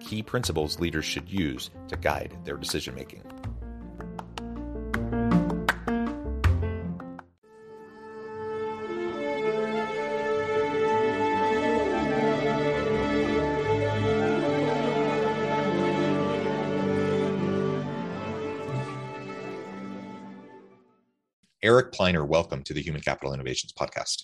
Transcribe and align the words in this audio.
key 0.00 0.22
principles 0.22 0.78
leaders 0.80 1.04
should 1.04 1.30
use 1.30 1.70
to 1.88 1.96
guide 1.96 2.36
their 2.44 2.56
decision 2.56 2.94
making. 2.94 3.22
Eric 21.60 21.92
Pliner, 21.92 22.24
welcome 22.24 22.62
to 22.62 22.72
the 22.72 22.80
Human 22.80 23.02
Capital 23.02 23.34
Innovations 23.34 23.72
Podcast. 23.72 24.22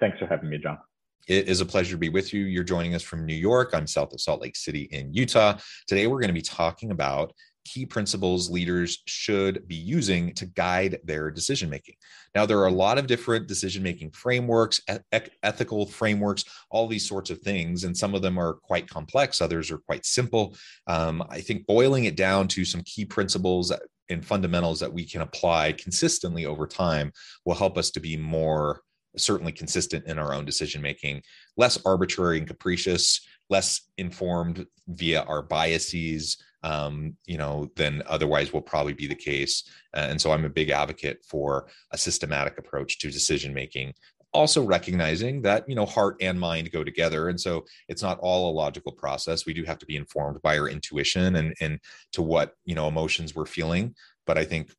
Thanks 0.00 0.18
for 0.18 0.26
having 0.26 0.50
me, 0.50 0.58
John. 0.58 0.78
It 1.28 1.48
is 1.48 1.60
a 1.60 1.66
pleasure 1.66 1.92
to 1.92 1.98
be 1.98 2.08
with 2.08 2.32
you. 2.32 2.44
You're 2.44 2.64
joining 2.64 2.94
us 2.94 3.02
from 3.02 3.24
New 3.24 3.34
York. 3.34 3.70
I'm 3.74 3.86
south 3.86 4.12
of 4.12 4.20
Salt 4.20 4.42
Lake 4.42 4.56
City 4.56 4.88
in 4.90 5.14
Utah. 5.14 5.58
Today, 5.86 6.06
we're 6.06 6.20
going 6.20 6.28
to 6.28 6.34
be 6.34 6.42
talking 6.42 6.90
about 6.90 7.32
key 7.64 7.86
principles 7.86 8.50
leaders 8.50 9.02
should 9.06 9.66
be 9.68 9.76
using 9.76 10.34
to 10.34 10.46
guide 10.46 10.98
their 11.04 11.30
decision 11.30 11.70
making. 11.70 11.94
Now, 12.34 12.44
there 12.44 12.58
are 12.58 12.66
a 12.66 12.72
lot 12.72 12.98
of 12.98 13.06
different 13.06 13.46
decision 13.46 13.84
making 13.84 14.10
frameworks, 14.10 14.80
e- 14.90 15.18
ethical 15.44 15.86
frameworks, 15.86 16.44
all 16.70 16.88
these 16.88 17.06
sorts 17.06 17.30
of 17.30 17.38
things, 17.40 17.84
and 17.84 17.96
some 17.96 18.14
of 18.14 18.22
them 18.22 18.36
are 18.36 18.54
quite 18.54 18.88
complex, 18.88 19.40
others 19.40 19.70
are 19.70 19.78
quite 19.78 20.04
simple. 20.04 20.56
Um, 20.88 21.22
I 21.30 21.40
think 21.40 21.66
boiling 21.66 22.04
it 22.04 22.16
down 22.16 22.48
to 22.48 22.64
some 22.64 22.82
key 22.82 23.04
principles 23.04 23.72
and 24.08 24.26
fundamentals 24.26 24.80
that 24.80 24.92
we 24.92 25.04
can 25.04 25.22
apply 25.22 25.72
consistently 25.72 26.46
over 26.46 26.66
time 26.66 27.12
will 27.44 27.54
help 27.54 27.78
us 27.78 27.90
to 27.92 28.00
be 28.00 28.16
more 28.16 28.80
certainly 29.16 29.52
consistent 29.52 30.06
in 30.06 30.18
our 30.18 30.32
own 30.32 30.44
decision 30.44 30.80
making, 30.82 31.22
less 31.56 31.78
arbitrary 31.84 32.38
and 32.38 32.46
capricious, 32.46 33.26
less 33.50 33.82
informed 33.98 34.66
via 34.88 35.22
our 35.22 35.42
biases, 35.42 36.38
um, 36.62 37.16
you 37.26 37.38
know, 37.38 37.70
than 37.76 38.02
otherwise 38.06 38.52
will 38.52 38.62
probably 38.62 38.92
be 38.92 39.06
the 39.06 39.14
case. 39.14 39.64
Uh, 39.94 40.06
and 40.08 40.20
so 40.20 40.32
I'm 40.32 40.44
a 40.44 40.50
big 40.50 40.70
advocate 40.70 41.24
for 41.24 41.68
a 41.90 41.98
systematic 41.98 42.58
approach 42.58 42.98
to 42.98 43.10
decision 43.10 43.52
making. 43.52 43.94
Also 44.34 44.62
recognizing 44.62 45.42
that 45.42 45.68
you 45.68 45.74
know 45.74 45.84
heart 45.84 46.16
and 46.22 46.40
mind 46.40 46.72
go 46.72 46.82
together, 46.82 47.28
and 47.28 47.38
so 47.38 47.66
it's 47.90 48.00
not 48.00 48.18
all 48.20 48.50
a 48.50 48.56
logical 48.56 48.92
process. 48.92 49.44
We 49.44 49.52
do 49.52 49.62
have 49.64 49.78
to 49.80 49.84
be 49.84 49.96
informed 49.96 50.40
by 50.40 50.58
our 50.58 50.68
intuition 50.68 51.36
and 51.36 51.52
and 51.60 51.78
to 52.12 52.22
what 52.22 52.54
you 52.64 52.74
know 52.74 52.88
emotions 52.88 53.34
we're 53.34 53.44
feeling. 53.44 53.94
But 54.24 54.38
I 54.38 54.46
think 54.46 54.72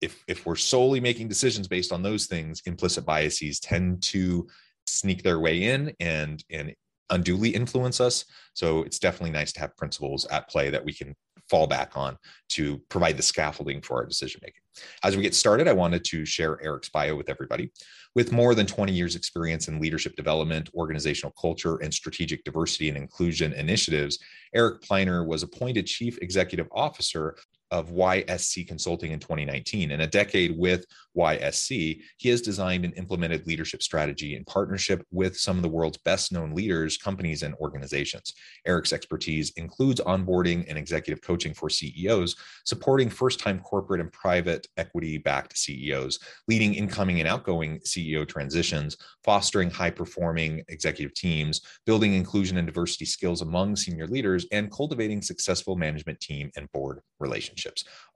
if 0.00 0.22
if 0.28 0.46
we're 0.46 0.56
solely 0.56 1.00
making 1.00 1.28
decisions 1.28 1.68
based 1.68 1.92
on 1.92 2.02
those 2.02 2.26
things 2.26 2.62
implicit 2.66 3.04
biases 3.06 3.60
tend 3.60 4.02
to 4.02 4.46
sneak 4.86 5.22
their 5.22 5.40
way 5.40 5.64
in 5.64 5.94
and 6.00 6.44
and 6.50 6.74
unduly 7.10 7.50
influence 7.50 8.00
us. 8.00 8.24
So 8.54 8.82
it's 8.82 8.98
definitely 8.98 9.30
nice 9.30 9.52
to 9.52 9.60
have 9.60 9.76
principles 9.76 10.26
at 10.26 10.48
play 10.48 10.70
that 10.70 10.84
we 10.84 10.92
can 10.92 11.14
fall 11.48 11.68
back 11.68 11.92
on 11.94 12.16
to 12.48 12.78
provide 12.88 13.16
the 13.16 13.22
scaffolding 13.22 13.80
for 13.80 13.98
our 13.98 14.06
decision 14.06 14.40
making. 14.42 14.62
As 15.04 15.16
we 15.16 15.22
get 15.22 15.34
started 15.34 15.68
i 15.68 15.72
wanted 15.72 16.04
to 16.04 16.24
share 16.24 16.60
eric's 16.62 16.88
bio 16.88 17.14
with 17.14 17.28
everybody. 17.28 17.70
With 18.14 18.32
more 18.32 18.54
than 18.54 18.66
20 18.66 18.92
years 18.92 19.14
experience 19.14 19.68
in 19.68 19.80
leadership 19.80 20.16
development 20.16 20.70
organizational 20.74 21.34
culture 21.40 21.76
and 21.76 21.92
strategic 21.92 22.42
diversity 22.44 22.88
and 22.88 22.98
inclusion 22.98 23.52
initiatives 23.52 24.18
eric 24.54 24.82
pliner 24.82 25.24
was 25.24 25.42
appointed 25.42 25.86
chief 25.86 26.18
executive 26.22 26.66
officer 26.72 27.36
of 27.70 27.90
YSC 27.90 28.66
Consulting 28.66 29.12
in 29.12 29.18
2019. 29.18 29.90
In 29.90 30.00
a 30.00 30.06
decade 30.06 30.56
with 30.56 30.84
YSC, 31.16 32.00
he 32.18 32.28
has 32.28 32.40
designed 32.40 32.84
and 32.84 32.94
implemented 32.94 33.46
leadership 33.46 33.82
strategy 33.82 34.36
in 34.36 34.44
partnership 34.44 35.04
with 35.10 35.36
some 35.36 35.56
of 35.56 35.62
the 35.62 35.68
world's 35.68 35.98
best 35.98 36.32
known 36.32 36.54
leaders, 36.54 36.96
companies, 36.96 37.42
and 37.42 37.54
organizations. 37.56 38.34
Eric's 38.66 38.92
expertise 38.92 39.50
includes 39.56 40.00
onboarding 40.00 40.64
and 40.68 40.78
executive 40.78 41.22
coaching 41.22 41.54
for 41.54 41.70
CEOs, 41.70 42.36
supporting 42.64 43.08
first 43.08 43.40
time 43.40 43.58
corporate 43.60 44.00
and 44.00 44.12
private 44.12 44.66
equity 44.76 45.18
backed 45.18 45.56
CEOs, 45.56 46.18
leading 46.48 46.74
incoming 46.74 47.20
and 47.20 47.28
outgoing 47.28 47.80
CEO 47.80 48.28
transitions, 48.28 48.96
fostering 49.24 49.70
high 49.70 49.90
performing 49.90 50.62
executive 50.68 51.14
teams, 51.14 51.62
building 51.86 52.14
inclusion 52.14 52.58
and 52.58 52.66
diversity 52.66 53.04
skills 53.04 53.42
among 53.42 53.74
senior 53.74 54.06
leaders, 54.06 54.46
and 54.52 54.70
cultivating 54.70 55.22
successful 55.22 55.76
management 55.76 56.20
team 56.20 56.50
and 56.56 56.70
board 56.72 57.00
relationships. 57.18 57.55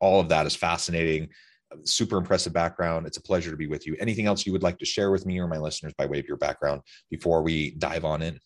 All 0.01 0.21
of 0.21 0.29
that 0.29 0.47
is 0.47 0.55
fascinating 0.55 1.29
super 1.85 2.17
impressive 2.17 2.53
background. 2.53 3.07
It's 3.07 3.17
a 3.17 3.23
pleasure 3.23 3.51
to 3.51 3.57
be 3.57 3.67
with 3.67 3.87
you. 3.87 3.97
Anything 4.01 4.27
else 4.27 4.47
you 4.47 4.53
would 4.53 4.63
like 4.63 4.79
to 4.79 4.85
share 4.85 5.11
with 5.11 5.27
me 5.27 5.39
or 5.39 5.47
my 5.47 5.59
listeners 5.59 5.93
by 5.97 6.07
way 6.07 6.19
of 6.19 6.27
your 6.27 6.37
background 6.37 6.83
before 7.11 7.43
we 7.43 7.73
dive 7.73 8.05
on 8.05 8.23
in? 8.23 8.41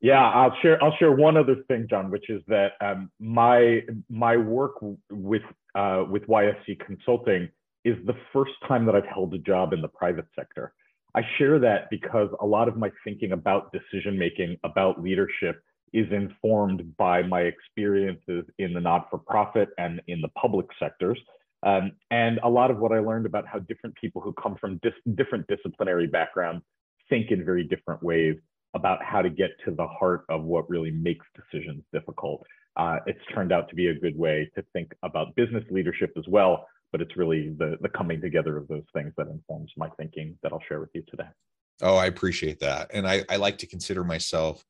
Yeah, 0.00 0.22
I'll 0.22 0.54
share. 0.62 0.82
I'll 0.82 0.94
share 0.98 1.10
one 1.10 1.36
other 1.36 1.56
thing, 1.66 1.88
John, 1.90 2.10
which 2.10 2.30
is 2.30 2.40
that 2.46 2.72
um, 2.80 3.10
my 3.18 3.82
my 4.08 4.36
work 4.36 4.74
with 5.10 5.42
uh, 5.74 6.04
with 6.08 6.24
YSC 6.28 6.78
Consulting 6.86 7.48
is 7.84 7.96
the 8.06 8.14
first 8.32 8.52
time 8.68 8.86
that 8.86 8.94
I've 8.94 9.06
held 9.06 9.34
a 9.34 9.38
job 9.38 9.72
in 9.72 9.82
the 9.82 9.88
private 9.88 10.26
sector. 10.36 10.72
I 11.16 11.22
share 11.36 11.58
that 11.58 11.90
because 11.90 12.28
a 12.40 12.46
lot 12.46 12.68
of 12.68 12.76
my 12.76 12.92
thinking 13.02 13.32
about 13.32 13.72
decision 13.72 14.16
making, 14.16 14.56
about 14.62 15.02
leadership, 15.02 15.60
is 15.92 16.10
informed 16.12 16.96
by 16.96 17.22
my 17.22 17.42
experiences 17.42 18.44
in 18.58 18.72
the 18.72 18.80
not 18.80 19.08
for 19.10 19.18
profit 19.18 19.70
and 19.78 20.00
in 20.08 20.20
the 20.20 20.28
public 20.28 20.66
sectors. 20.78 21.18
Um, 21.64 21.92
and 22.10 22.38
a 22.44 22.48
lot 22.48 22.70
of 22.70 22.78
what 22.78 22.92
I 22.92 23.00
learned 23.00 23.26
about 23.26 23.46
how 23.46 23.58
different 23.58 23.96
people 23.96 24.22
who 24.22 24.32
come 24.34 24.56
from 24.60 24.78
dis- 24.82 24.92
different 25.16 25.46
disciplinary 25.48 26.06
backgrounds 26.06 26.64
think 27.08 27.30
in 27.30 27.44
very 27.44 27.64
different 27.64 28.02
ways 28.02 28.36
about 28.74 29.02
how 29.02 29.22
to 29.22 29.30
get 29.30 29.50
to 29.64 29.72
the 29.72 29.86
heart 29.86 30.24
of 30.28 30.44
what 30.44 30.68
really 30.68 30.90
makes 30.90 31.26
decisions 31.34 31.82
difficult. 31.92 32.44
Uh, 32.76 32.98
it's 33.06 33.18
turned 33.34 33.52
out 33.52 33.68
to 33.68 33.74
be 33.74 33.88
a 33.88 33.94
good 33.94 34.16
way 34.16 34.48
to 34.54 34.62
think 34.72 34.94
about 35.02 35.34
business 35.34 35.64
leadership 35.70 36.12
as 36.16 36.24
well, 36.28 36.66
but 36.92 37.00
it's 37.00 37.16
really 37.16 37.54
the, 37.58 37.76
the 37.80 37.88
coming 37.88 38.20
together 38.20 38.56
of 38.56 38.68
those 38.68 38.84
things 38.92 39.12
that 39.16 39.26
informs 39.26 39.72
my 39.76 39.88
thinking 39.96 40.38
that 40.42 40.52
I'll 40.52 40.62
share 40.68 40.80
with 40.80 40.90
you 40.94 41.02
today. 41.08 41.28
Oh, 41.82 41.96
I 41.96 42.06
appreciate 42.06 42.60
that. 42.60 42.90
And 42.92 43.06
I, 43.06 43.24
I 43.28 43.36
like 43.36 43.58
to 43.58 43.66
consider 43.66 44.04
myself 44.04 44.64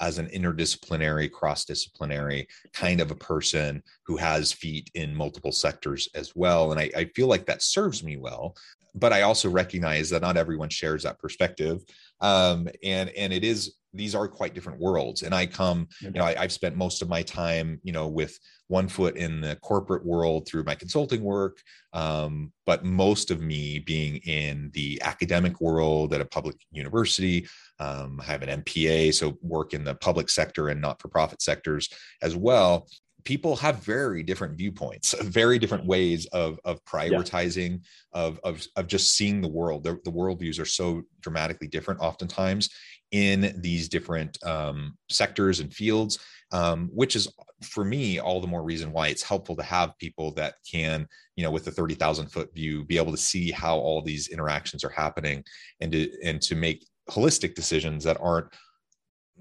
as 0.00 0.18
an 0.18 0.26
interdisciplinary, 0.28 1.30
cross 1.30 1.64
disciplinary 1.64 2.48
kind 2.72 3.00
of 3.00 3.10
a 3.10 3.16
person 3.16 3.82
who 4.06 4.16
has 4.16 4.52
feet 4.52 4.90
in 4.94 5.14
multiple 5.14 5.52
sectors 5.52 6.08
as 6.14 6.34
well. 6.34 6.72
And 6.72 6.80
I, 6.80 6.90
I, 6.96 7.04
feel 7.14 7.28
like 7.28 7.46
that 7.46 7.62
serves 7.62 8.02
me 8.02 8.16
well. 8.16 8.56
But 8.96 9.12
I 9.12 9.22
also 9.22 9.50
recognize 9.50 10.10
that 10.10 10.22
not 10.22 10.36
everyone 10.36 10.68
shares 10.68 11.02
that 11.02 11.18
perspective. 11.18 11.82
Um, 12.20 12.68
and 12.82 13.10
and 13.10 13.32
it 13.32 13.42
is 13.42 13.74
these 13.94 14.14
are 14.14 14.28
quite 14.28 14.54
different 14.54 14.80
worlds. 14.80 15.22
And 15.22 15.34
I 15.34 15.46
come, 15.46 15.88
you 16.00 16.10
know, 16.10 16.24
I, 16.24 16.34
I've 16.38 16.52
spent 16.52 16.76
most 16.76 17.00
of 17.00 17.08
my 17.08 17.22
time, 17.22 17.80
you 17.84 17.92
know, 17.92 18.08
with 18.08 18.38
one 18.66 18.88
foot 18.88 19.16
in 19.16 19.40
the 19.40 19.56
corporate 19.56 20.04
world 20.04 20.46
through 20.46 20.64
my 20.64 20.74
consulting 20.74 21.22
work, 21.22 21.58
um, 21.92 22.52
but 22.66 22.84
most 22.84 23.30
of 23.30 23.40
me 23.40 23.78
being 23.78 24.16
in 24.16 24.70
the 24.74 25.00
academic 25.02 25.60
world 25.60 26.12
at 26.12 26.20
a 26.20 26.26
public 26.26 26.56
university. 26.72 27.46
Um, 27.80 28.20
I 28.20 28.24
have 28.24 28.42
an 28.42 28.62
MPA, 28.62 29.14
so 29.14 29.36
work 29.42 29.74
in 29.74 29.84
the 29.84 29.94
public 29.94 30.28
sector 30.30 30.68
and 30.68 30.80
not 30.80 31.00
for 31.00 31.08
profit 31.08 31.42
sectors 31.42 31.88
as 32.22 32.36
well. 32.36 32.86
people 33.24 33.56
have 33.56 33.82
very 33.82 34.22
different 34.22 34.56
viewpoints, 34.56 35.14
very 35.22 35.58
different 35.58 35.86
ways 35.86 36.26
of 36.26 36.60
of 36.64 36.84
prioritizing, 36.84 37.80
yeah. 38.14 38.22
of, 38.22 38.40
of 38.44 38.66
of 38.76 38.86
just 38.86 39.16
seeing 39.16 39.40
the 39.40 39.48
world. 39.48 39.84
The, 39.84 39.98
the 40.04 40.12
worldviews 40.12 40.60
are 40.60 40.66
so 40.66 41.02
dramatically 41.20 41.68
different, 41.68 42.00
oftentimes 42.00 42.68
in 43.10 43.54
these 43.60 43.88
different 43.88 44.36
um, 44.44 44.96
sectors 45.08 45.60
and 45.60 45.72
fields, 45.72 46.18
um, 46.52 46.90
which 46.92 47.16
is 47.16 47.32
for 47.62 47.84
me 47.84 48.18
all 48.18 48.40
the 48.40 48.46
more 48.46 48.62
reason 48.62 48.92
why 48.92 49.08
it's 49.08 49.22
helpful 49.22 49.56
to 49.56 49.62
have 49.62 49.96
people 49.98 50.32
that 50.32 50.54
can, 50.70 51.06
you 51.36 51.44
know, 51.44 51.50
with 51.50 51.64
the 51.64 51.70
thirty 51.70 51.94
thousand 51.94 52.28
foot 52.28 52.54
view, 52.54 52.84
be 52.84 52.98
able 52.98 53.12
to 53.12 53.18
see 53.18 53.50
how 53.50 53.78
all 53.78 54.02
these 54.02 54.28
interactions 54.28 54.84
are 54.84 54.90
happening, 54.90 55.42
and 55.80 55.92
to 55.92 56.10
and 56.22 56.40
to 56.42 56.54
make 56.54 56.86
holistic 57.10 57.54
decisions 57.54 58.04
that 58.04 58.18
aren't 58.20 58.48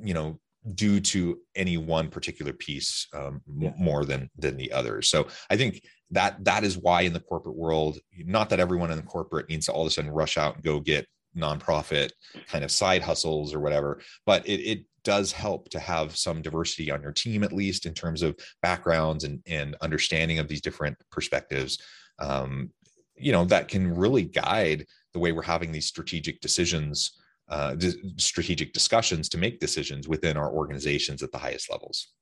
you 0.02 0.14
know 0.14 0.40
due 0.76 1.00
to 1.00 1.40
any 1.56 1.78
one 1.78 2.10
particular 2.10 2.54
piece 2.54 3.08
um, 3.14 3.42
yeah. 3.58 3.74
more 3.78 4.06
than 4.06 4.30
than 4.38 4.58
the 4.58 4.72
other. 4.72 5.02
So 5.02 5.28
I 5.50 5.58
think 5.58 5.84
that 6.12 6.44
that 6.46 6.64
is 6.64 6.78
why 6.78 7.02
in 7.02 7.14
the 7.14 7.20
corporate 7.20 7.56
world, 7.56 8.00
not 8.18 8.50
that 8.50 8.60
everyone 8.60 8.92
in 8.92 8.98
the 8.98 9.04
corporate 9.04 9.50
needs 9.50 9.66
to 9.66 9.74
all 9.74 9.82
of 9.82 9.88
a 9.88 9.92
sudden 9.92 10.12
rush 10.12 10.38
out 10.38 10.56
and 10.56 10.64
go 10.64 10.80
get 10.80 11.08
nonprofit 11.36 12.12
kind 12.48 12.64
of 12.64 12.72
side 12.72 13.02
hustles 13.02 13.54
or 13.54 13.60
whatever, 13.60 14.00
but 14.26 14.48
it, 14.48 14.62
it 14.62 14.86
does 15.04 15.32
help 15.32 15.68
to 15.70 15.80
have 15.80 16.16
some 16.16 16.42
diversity 16.42 16.90
on 16.90 17.02
your 17.02 17.12
team 17.12 17.44
at 17.44 17.52
least 17.52 17.86
in 17.86 17.94
terms 17.94 18.22
of 18.22 18.36
backgrounds 18.62 19.24
and 19.26 19.42
and 19.48 19.76
understanding 19.82 20.40
of 20.40 20.48
these 20.48 20.62
different 20.62 20.98
perspectives. 21.12 21.80
Um, 22.20 22.72
you 23.16 23.32
know 23.32 23.46
that 23.46 23.68
can 23.68 23.94
really 23.94 24.24
guide 24.24 24.86
the 25.14 25.20
way 25.20 25.32
we're 25.32 25.44
having 25.44 25.72
these 25.72 25.86
strategic 25.86 26.42
decisions 26.42 27.20
uh, 27.50 27.76
strategic 28.18 28.74
discussions 28.74 29.30
to 29.30 29.38
make 29.38 29.60
decisions 29.60 30.08
within 30.08 30.38
our 30.38 30.52
organizations 30.52 31.22
at 31.22 31.32
the 31.32 31.38
highest 31.38 31.72
levels. 31.72 32.14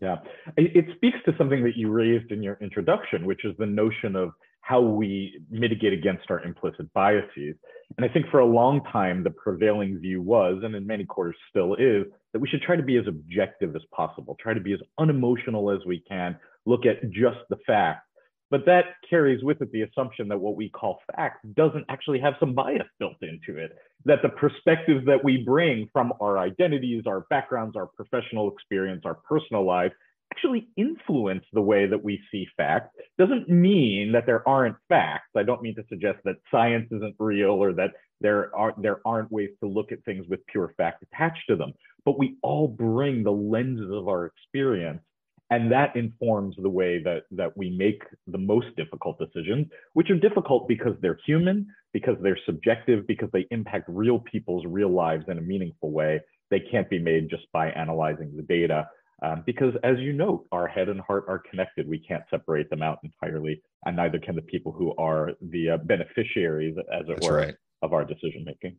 Yeah, 0.00 0.18
it 0.56 0.86
speaks 0.94 1.18
to 1.24 1.34
something 1.36 1.64
that 1.64 1.76
you 1.76 1.90
raised 1.90 2.30
in 2.30 2.40
your 2.40 2.56
introduction, 2.60 3.26
which 3.26 3.44
is 3.44 3.56
the 3.58 3.66
notion 3.66 4.14
of 4.14 4.30
how 4.60 4.80
we 4.80 5.40
mitigate 5.50 5.92
against 5.92 6.30
our 6.30 6.40
implicit 6.42 6.92
biases. 6.92 7.56
And 7.96 8.04
I 8.04 8.08
think 8.08 8.26
for 8.30 8.40
a 8.40 8.46
long 8.46 8.82
time, 8.92 9.24
the 9.24 9.30
prevailing 9.30 9.98
view 9.98 10.20
was, 10.22 10.60
and 10.62 10.74
in 10.74 10.86
many 10.86 11.04
quarters 11.04 11.36
still 11.48 11.74
is, 11.74 12.04
that 12.32 12.38
we 12.38 12.46
should 12.48 12.62
try 12.62 12.76
to 12.76 12.82
be 12.82 12.96
as 12.96 13.06
objective 13.08 13.74
as 13.74 13.82
possible, 13.92 14.36
try 14.38 14.52
to 14.52 14.60
be 14.60 14.74
as 14.74 14.80
unemotional 14.98 15.70
as 15.70 15.80
we 15.86 16.00
can, 16.00 16.36
look 16.66 16.84
at 16.84 17.10
just 17.10 17.38
the 17.48 17.56
facts 17.66 18.07
but 18.50 18.64
that 18.66 18.84
carries 19.08 19.42
with 19.42 19.60
it 19.60 19.70
the 19.72 19.82
assumption 19.82 20.28
that 20.28 20.38
what 20.38 20.56
we 20.56 20.68
call 20.68 21.00
fact 21.14 21.44
doesn't 21.54 21.84
actually 21.88 22.20
have 22.20 22.34
some 22.40 22.54
bias 22.54 22.86
built 22.98 23.16
into 23.22 23.58
it. 23.58 23.72
That 24.04 24.22
the 24.22 24.30
perspectives 24.30 25.04
that 25.06 25.22
we 25.22 25.38
bring 25.44 25.88
from 25.92 26.12
our 26.20 26.38
identities, 26.38 27.04
our 27.06 27.26
backgrounds, 27.30 27.76
our 27.76 27.86
professional 27.86 28.50
experience, 28.50 29.02
our 29.04 29.18
personal 29.28 29.64
life 29.64 29.92
actually 30.32 30.68
influence 30.76 31.44
the 31.52 31.60
way 31.60 31.86
that 31.86 32.02
we 32.02 32.20
see 32.30 32.46
fact. 32.56 32.96
Doesn't 33.18 33.48
mean 33.48 34.12
that 34.12 34.26
there 34.26 34.46
aren't 34.48 34.76
facts. 34.88 35.30
I 35.36 35.42
don't 35.42 35.62
mean 35.62 35.74
to 35.76 35.84
suggest 35.88 36.18
that 36.24 36.36
science 36.50 36.88
isn't 36.90 37.16
real 37.18 37.50
or 37.50 37.72
that 37.74 37.92
there 38.20 38.54
are 38.54 38.74
there 38.78 39.00
aren't 39.06 39.30
ways 39.30 39.50
to 39.60 39.68
look 39.68 39.92
at 39.92 40.04
things 40.04 40.26
with 40.28 40.44
pure 40.46 40.74
fact 40.76 41.02
attached 41.02 41.44
to 41.48 41.56
them. 41.56 41.72
But 42.04 42.18
we 42.18 42.36
all 42.42 42.68
bring 42.68 43.22
the 43.22 43.32
lenses 43.32 43.90
of 43.92 44.08
our 44.08 44.26
experience 44.26 45.00
and 45.50 45.72
that 45.72 45.96
informs 45.96 46.54
the 46.60 46.68
way 46.68 47.02
that 47.02 47.22
that 47.30 47.56
we 47.56 47.70
make 47.70 48.02
the 48.26 48.38
most 48.38 48.66
difficult 48.76 49.18
decisions 49.18 49.66
which 49.94 50.10
are 50.10 50.18
difficult 50.18 50.68
because 50.68 50.94
they're 51.00 51.18
human 51.26 51.66
because 51.92 52.16
they're 52.22 52.38
subjective 52.46 53.06
because 53.06 53.28
they 53.32 53.46
impact 53.50 53.86
real 53.88 54.18
people's 54.18 54.64
real 54.66 54.90
lives 54.90 55.24
in 55.28 55.38
a 55.38 55.40
meaningful 55.40 55.90
way. 55.90 56.20
They 56.50 56.60
can't 56.60 56.88
be 56.88 56.98
made 56.98 57.30
just 57.30 57.44
by 57.52 57.70
analyzing 57.70 58.36
the 58.36 58.42
data 58.42 58.88
um, 59.22 59.42
because 59.46 59.74
as 59.82 59.98
you 59.98 60.12
note 60.12 60.46
our 60.52 60.66
head 60.66 60.88
and 60.88 61.00
heart 61.00 61.24
are 61.28 61.42
connected. 61.50 61.88
We 61.88 61.98
can't 61.98 62.24
separate 62.30 62.70
them 62.70 62.82
out 62.82 62.98
entirely 63.02 63.62
and 63.84 63.96
neither 63.96 64.18
can 64.18 64.36
the 64.36 64.42
people 64.42 64.72
who 64.72 64.94
are 64.96 65.32
the 65.40 65.70
uh, 65.70 65.76
beneficiaries 65.78 66.76
as 66.92 67.02
it 67.02 67.08
that's 67.08 67.26
were 67.26 67.36
right. 67.36 67.54
of 67.82 67.92
our 67.92 68.04
decision 68.04 68.44
making 68.44 68.76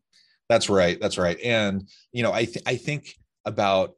that's 0.50 0.68
right. 0.68 1.00
That's 1.00 1.20
right. 1.20 1.40
And 1.44 1.88
you 2.12 2.24
know 2.24 2.34
i 2.34 2.46
th- 2.46 2.64
i 2.66 2.76
think 2.76 3.16
about 3.46 3.94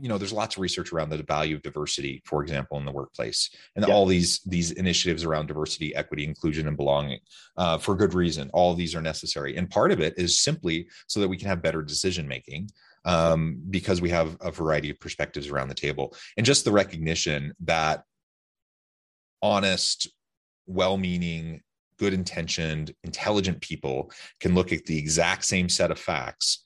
you 0.00 0.08
know 0.08 0.18
there's 0.18 0.32
lots 0.32 0.56
of 0.56 0.62
research 0.62 0.92
around 0.92 1.10
the 1.10 1.22
value 1.22 1.54
of 1.56 1.62
diversity 1.62 2.22
for 2.24 2.42
example 2.42 2.78
in 2.78 2.84
the 2.84 2.92
workplace 2.92 3.50
and 3.76 3.86
yeah. 3.86 3.92
all 3.92 4.06
these 4.06 4.40
these 4.46 4.72
initiatives 4.72 5.24
around 5.24 5.46
diversity 5.46 5.94
equity 5.94 6.24
inclusion 6.24 6.68
and 6.68 6.76
belonging 6.76 7.18
uh, 7.56 7.78
for 7.78 7.94
good 7.94 8.14
reason. 8.14 8.50
All 8.52 8.74
these 8.74 8.94
are 8.94 9.02
necessary. 9.02 9.56
And 9.56 9.68
part 9.68 9.92
of 9.92 10.00
it 10.00 10.14
is 10.16 10.38
simply 10.38 10.88
so 11.06 11.20
that 11.20 11.28
we 11.28 11.36
can 11.36 11.48
have 11.48 11.62
better 11.62 11.82
decision 11.82 12.26
making 12.26 12.70
um, 13.04 13.60
because 13.70 14.00
we 14.00 14.10
have 14.10 14.36
a 14.40 14.50
variety 14.50 14.90
of 14.90 15.00
perspectives 15.00 15.48
around 15.48 15.68
the 15.68 15.74
table. 15.74 16.14
And 16.36 16.46
just 16.46 16.64
the 16.64 16.72
recognition 16.72 17.52
that 17.60 18.04
honest 19.42 20.08
well-meaning 20.66 21.60
good 21.98 22.14
intentioned 22.14 22.94
intelligent 23.04 23.60
people 23.60 24.10
can 24.40 24.54
look 24.54 24.72
at 24.72 24.84
the 24.86 24.98
exact 24.98 25.44
same 25.44 25.68
set 25.68 25.90
of 25.90 25.98
facts 25.98 26.64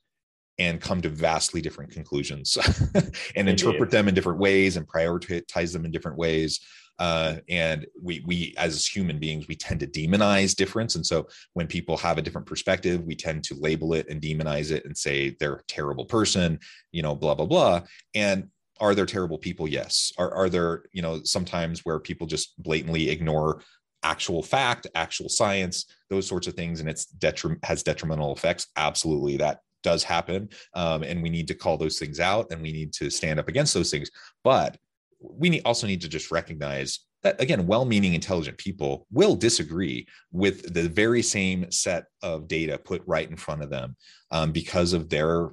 and 0.58 0.80
come 0.80 1.00
to 1.02 1.08
vastly 1.08 1.60
different 1.60 1.90
conclusions 1.90 2.56
and 3.36 3.48
interpret 3.48 3.90
them 3.90 4.08
in 4.08 4.14
different 4.14 4.38
ways 4.38 4.76
and 4.76 4.86
prioritize 4.86 5.72
them 5.72 5.84
in 5.84 5.90
different 5.90 6.16
ways. 6.16 6.60
Uh, 6.98 7.36
and 7.50 7.86
we 8.02 8.22
we 8.26 8.54
as 8.56 8.86
human 8.86 9.18
beings 9.18 9.46
we 9.48 9.54
tend 9.54 9.80
to 9.80 9.86
demonize 9.86 10.56
difference. 10.56 10.94
And 10.94 11.04
so 11.04 11.28
when 11.52 11.66
people 11.66 11.96
have 11.98 12.16
a 12.16 12.22
different 12.22 12.46
perspective 12.46 13.02
we 13.02 13.14
tend 13.14 13.44
to 13.44 13.54
label 13.60 13.92
it 13.92 14.08
and 14.08 14.20
demonize 14.20 14.70
it 14.70 14.86
and 14.86 14.96
say 14.96 15.36
they're 15.38 15.56
a 15.56 15.64
terrible 15.64 16.06
person 16.06 16.58
you 16.92 17.02
know 17.02 17.14
blah 17.14 17.34
blah 17.34 17.46
blah. 17.46 17.82
And 18.14 18.48
are 18.80 18.94
there 18.94 19.06
terrible 19.06 19.38
people? 19.38 19.68
Yes. 19.68 20.12
Are, 20.18 20.32
are 20.32 20.48
there 20.48 20.84
you 20.92 21.02
know 21.02 21.22
sometimes 21.22 21.84
where 21.84 22.00
people 22.00 22.26
just 22.26 22.60
blatantly 22.62 23.10
ignore 23.10 23.62
actual 24.02 24.42
fact 24.42 24.86
actual 24.94 25.28
science 25.28 25.86
those 26.10 26.26
sorts 26.26 26.46
of 26.46 26.54
things 26.54 26.78
and 26.78 26.88
it's 26.88 27.06
detrim- 27.18 27.62
has 27.62 27.82
detrimental 27.82 28.34
effects? 28.34 28.68
Absolutely. 28.76 29.36
That 29.36 29.60
does 29.82 30.02
happen 30.02 30.48
um, 30.74 31.02
and 31.02 31.22
we 31.22 31.30
need 31.30 31.48
to 31.48 31.54
call 31.54 31.76
those 31.76 31.98
things 31.98 32.20
out 32.20 32.46
and 32.50 32.60
we 32.62 32.72
need 32.72 32.92
to 32.92 33.10
stand 33.10 33.38
up 33.38 33.48
against 33.48 33.74
those 33.74 33.90
things. 33.90 34.10
But 34.44 34.76
we 35.20 35.50
need, 35.50 35.62
also 35.64 35.86
need 35.86 36.02
to 36.02 36.08
just 36.08 36.30
recognize 36.30 37.00
that 37.22 37.40
again 37.40 37.66
well-meaning 37.66 38.14
intelligent 38.14 38.58
people 38.58 39.06
will 39.10 39.34
disagree 39.34 40.06
with 40.32 40.74
the 40.74 40.88
very 40.88 41.22
same 41.22 41.70
set 41.70 42.04
of 42.22 42.46
data 42.46 42.78
put 42.78 43.02
right 43.06 43.28
in 43.28 43.36
front 43.36 43.62
of 43.62 43.70
them 43.70 43.96
um, 44.30 44.52
because 44.52 44.92
of 44.92 45.08
their 45.08 45.50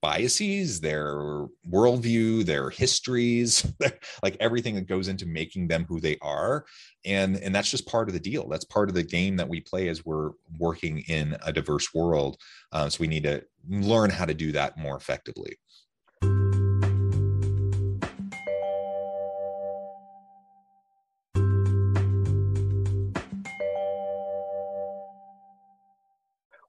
biases, 0.00 0.80
their 0.80 1.46
worldview, 1.68 2.44
their 2.44 2.70
histories, 2.70 3.70
like 4.22 4.36
everything 4.40 4.74
that 4.74 4.86
goes 4.86 5.08
into 5.08 5.26
making 5.26 5.68
them 5.68 5.84
who 5.88 6.00
they 6.00 6.16
are. 6.22 6.64
And, 7.04 7.36
and 7.36 7.54
that's 7.54 7.70
just 7.70 7.86
part 7.86 8.08
of 8.08 8.14
the 8.14 8.20
deal. 8.20 8.48
That's 8.48 8.64
part 8.64 8.88
of 8.88 8.94
the 8.94 9.02
game 9.02 9.36
that 9.36 9.48
we 9.48 9.60
play 9.60 9.88
as 9.88 10.04
we're 10.04 10.30
working 10.58 11.00
in 11.08 11.36
a 11.44 11.52
diverse 11.52 11.92
world. 11.94 12.36
Uh, 12.72 12.88
so 12.88 12.98
we 13.00 13.08
need 13.08 13.24
to 13.24 13.42
learn 13.68 14.10
how 14.10 14.24
to 14.24 14.34
do 14.34 14.52
that 14.52 14.78
more 14.78 14.96
effectively. 14.96 15.58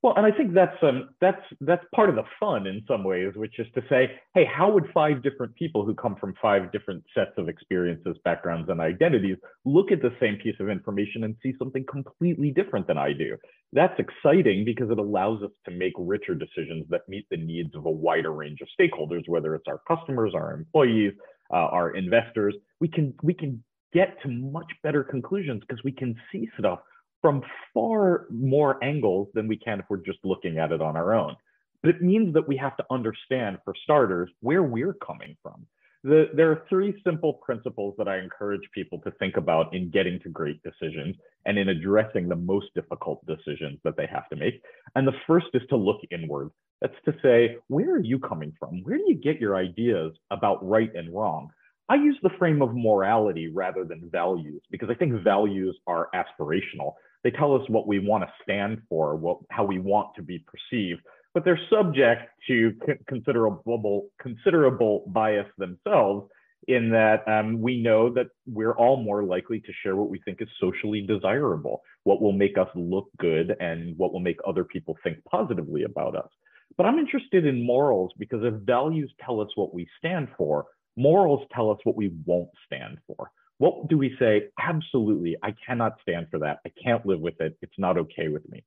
Well, 0.10 0.18
and 0.18 0.26
I 0.26 0.36
think 0.36 0.56
that's 0.56 0.76
um, 0.82 1.10
that's 1.22 1.42
that's 1.62 1.86
part 1.94 2.10
of 2.10 2.16
the 2.16 2.24
fun 2.40 2.66
in 2.66 2.82
some 2.88 3.04
ways, 3.04 3.34
which 3.36 3.60
is 3.60 3.68
to 3.76 3.82
say, 3.88 4.10
hey, 4.34 4.44
how 4.44 4.72
would 4.72 4.86
five 4.92 5.22
different 5.22 5.54
people 5.54 5.86
who 5.86 5.94
come 5.94 6.16
from 6.16 6.34
five 6.42 6.72
different 6.72 7.04
sets 7.14 7.34
of 7.38 7.48
experiences, 7.48 8.18
backgrounds, 8.26 8.72
and 8.72 8.82
identities 8.82 9.38
look 9.66 9.92
at 9.92 10.02
the 10.02 10.10
same 10.20 10.38
piece 10.38 10.56
of 10.60 10.68
information 10.68 11.26
and 11.26 11.36
see 11.44 11.54
something 11.60 11.86
completely 11.92 12.50
different 12.50 12.88
than 12.88 12.98
I 12.98 13.14
do? 13.14 13.38
That's 13.72 13.94
exciting 14.00 14.66
because 14.66 14.90
it 14.90 14.98
allows 14.98 15.44
us 15.44 15.52
to 15.66 15.72
make 15.72 15.94
richer 15.96 16.34
decisions 16.34 16.88
that 16.90 17.02
meet 17.08 17.28
the 17.30 17.38
needs 17.38 17.76
of 17.76 17.86
a 17.86 17.92
wider 17.92 18.32
range 18.32 18.62
of 18.62 18.68
stakeholders, 18.82 19.22
whether 19.28 19.54
it's 19.54 19.68
our 19.68 19.82
customers, 19.88 20.32
our 20.34 20.54
employees, 20.54 21.14
uh, 21.54 21.58
our 21.58 21.92
investors. 21.92 22.56
We 22.80 22.88
can 22.88 23.14
we 23.22 23.36
can 23.36 23.64
get 23.94 24.20
to 24.24 24.28
much 24.28 24.72
better 24.82 25.04
conclusions 25.04 25.62
because 25.68 25.84
we 25.84 25.92
can 25.92 26.16
see 26.32 26.50
stuff 26.58 26.80
from 27.22 27.44
far 27.74 28.28
more 28.30 28.84
angles 28.84 29.28
than 29.34 29.48
we 29.48 29.58
can 29.58 29.80
if 29.80 29.86
we're 29.90 29.98
just 29.98 30.20
looking 30.24 30.58
at 30.58 30.72
it 30.72 30.82
on 30.82 30.96
our 30.96 31.14
own. 31.14 31.36
But 31.82 31.96
it 31.96 32.02
means 32.02 32.34
that 32.34 32.48
we 32.48 32.58
have 32.58 32.76
to 32.78 32.86
understand, 32.90 33.58
for 33.64 33.74
starters, 33.84 34.30
where 34.42 34.64
we're 34.64 34.94
coming 34.94 35.36
from. 35.42 35.66
The, 36.04 36.30
there 36.34 36.50
are 36.50 36.64
three 36.70 36.96
simple 37.04 37.34
principles 37.34 37.96
that 37.98 38.08
I 38.08 38.20
encourage 38.20 38.62
people 38.74 39.00
to 39.02 39.12
think 39.12 39.36
about 39.36 39.74
in 39.74 39.90
getting 39.90 40.20
to 40.22 40.30
great 40.30 40.62
decisions 40.64 41.18
and 41.46 41.58
in 41.58 41.70
addressing 41.70 42.30
the 42.30 42.38
most 42.38 42.68
difficult 42.74 43.26
decisions 43.26 43.80
that 43.84 43.98
they 43.98 44.08
have 44.08 44.30
to 44.30 44.38
make. 44.38 44.62
And 44.96 45.06
the 45.06 45.20
first 45.28 45.48
is 45.54 45.62
to 45.70 45.76
look 45.76 46.00
inward. 46.10 46.52
That's 46.82 46.94
to 47.04 47.14
say, 47.22 47.58
where 47.68 47.96
are 47.96 48.00
you 48.00 48.18
coming 48.20 48.54
from? 48.58 48.82
Where 48.84 48.98
do 48.98 49.04
you 49.08 49.16
get 49.16 49.42
your 49.42 49.58
ideas 49.58 50.14
about 50.32 50.66
right 50.66 50.94
and 50.96 51.14
wrong? 51.14 51.50
I 51.90 51.96
use 51.96 52.18
the 52.24 52.30
frame 52.38 52.62
of 52.62 52.76
morality 52.76 53.50
rather 53.50 53.84
than 53.84 54.10
values 54.10 54.62
because 54.72 54.90
I 54.90 54.94
think 54.94 55.22
values 55.22 55.78
are 55.88 56.08
aspirational. 56.14 56.94
They 57.24 57.32
tell 57.32 57.54
us 57.56 57.68
what 57.70 57.88
we 57.88 58.00
want 58.00 58.24
to 58.24 58.32
stand 58.44 58.82
for, 58.90 59.16
what 59.16 59.40
how 59.50 59.66
we 59.66 59.80
want 59.80 60.16
to 60.16 60.22
be 60.22 60.40
perceived, 60.40 61.02
but 61.34 61.44
they're 61.46 61.60
subject 61.70 62.30
to 62.48 62.74
considerable 63.08 64.08
considerable 64.22 65.06
bias 65.08 65.48
themselves. 65.58 66.30
in 66.68 66.90
that 66.92 67.28
um, 67.28 67.62
we 67.62 67.82
know 67.82 68.10
that 68.14 68.28
we're 68.46 68.74
all 68.74 69.02
more 69.02 69.24
likely 69.24 69.60
to 69.62 69.72
share 69.82 69.96
what 69.96 70.10
we 70.10 70.20
think 70.26 70.42
is 70.42 70.48
socially 70.60 71.02
desirable, 71.02 71.82
what 72.04 72.22
will 72.22 72.34
make 72.34 72.58
us 72.58 72.68
look 72.76 73.10
good, 73.18 73.56
and 73.60 73.98
what 73.98 74.12
will 74.14 74.20
make 74.20 74.38
other 74.48 74.64
people 74.64 74.98
think 75.04 75.18
positively 75.26 75.84
about 75.84 76.16
us. 76.16 76.30
But 76.78 76.86
I'm 76.86 77.00
interested 77.00 77.46
in 77.46 77.66
morals 77.66 78.12
because 78.18 78.42
if 78.44 78.54
values 78.66 79.12
tell 79.26 79.42
us 79.42 79.50
what 79.56 79.74
we 79.74 79.88
stand 79.98 80.28
for, 80.38 80.66
morals 80.96 81.48
tell 81.54 81.72
us 81.72 81.80
what 81.84 81.96
we 81.96 82.12
won't 82.26 82.50
stand 82.66 82.98
for. 83.08 83.32
What 83.60 83.88
do 83.88 83.98
we 83.98 84.16
say? 84.20 84.50
Absolutely, 84.60 85.38
I 85.44 85.54
cannot 85.66 85.98
stand 86.02 86.28
for 86.32 86.40
that. 86.40 86.60
I 86.66 86.72
can't 86.84 87.06
live 87.06 87.20
with 87.20 87.40
it. 87.40 87.58
It's 87.62 87.78
not 87.78 87.98
okay 87.98 88.28
with 88.28 88.50
me 88.50 88.64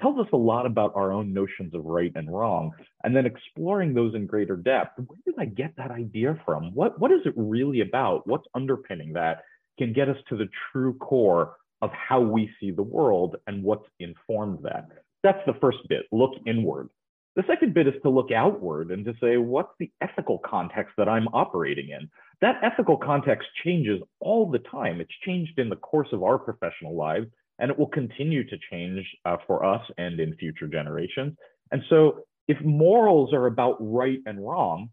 tells 0.00 0.18
us 0.18 0.26
a 0.32 0.36
lot 0.36 0.66
about 0.66 0.92
our 0.94 1.12
own 1.12 1.32
notions 1.32 1.74
of 1.74 1.84
right 1.84 2.12
and 2.14 2.32
wrong. 2.32 2.72
And 3.04 3.14
then 3.16 3.26
exploring 3.26 3.94
those 3.94 4.14
in 4.14 4.26
greater 4.26 4.56
depth. 4.56 4.98
Where 4.98 5.18
did 5.24 5.34
I 5.38 5.46
get 5.46 5.74
that 5.76 5.90
idea 5.90 6.38
from? 6.44 6.74
What, 6.74 6.98
what 7.00 7.12
is 7.12 7.20
it 7.24 7.34
really 7.36 7.80
about? 7.80 8.26
What's 8.26 8.46
underpinning 8.54 9.14
that 9.14 9.42
can 9.78 9.92
get 9.92 10.08
us 10.08 10.16
to 10.28 10.36
the 10.36 10.48
true 10.70 10.94
core 10.94 11.56
of 11.82 11.90
how 11.92 12.20
we 12.20 12.50
see 12.58 12.70
the 12.70 12.82
world 12.82 13.36
and 13.46 13.62
what's 13.62 13.86
informed 14.00 14.60
that. 14.62 14.88
That's 15.22 15.44
the 15.46 15.54
first 15.60 15.78
bit, 15.88 16.06
look 16.12 16.32
inward. 16.46 16.88
The 17.34 17.44
second 17.46 17.74
bit 17.74 17.86
is 17.86 17.94
to 18.02 18.08
look 18.08 18.32
outward 18.32 18.90
and 18.90 19.04
to 19.04 19.14
say, 19.20 19.36
what's 19.36 19.72
the 19.78 19.90
ethical 20.00 20.38
context 20.38 20.94
that 20.96 21.08
I'm 21.08 21.28
operating 21.28 21.90
in? 21.90 22.08
That 22.42 22.60
ethical 22.62 22.98
context 22.98 23.48
changes 23.64 24.00
all 24.20 24.50
the 24.50 24.58
time. 24.58 25.00
It's 25.00 25.14
changed 25.24 25.58
in 25.58 25.68
the 25.68 25.76
course 25.76 26.08
of 26.12 26.22
our 26.22 26.38
professional 26.38 26.94
lives 26.94 27.26
and 27.58 27.70
it 27.70 27.78
will 27.78 27.88
continue 27.88 28.44
to 28.48 28.58
change 28.70 29.04
uh, 29.24 29.36
for 29.46 29.64
us 29.64 29.82
and 29.98 30.20
in 30.20 30.36
future 30.36 30.68
generations. 30.68 31.34
And 31.72 31.82
so, 31.88 32.20
if 32.48 32.60
morals 32.60 33.32
are 33.32 33.46
about 33.46 33.76
right 33.80 34.20
and 34.26 34.46
wrong, 34.46 34.90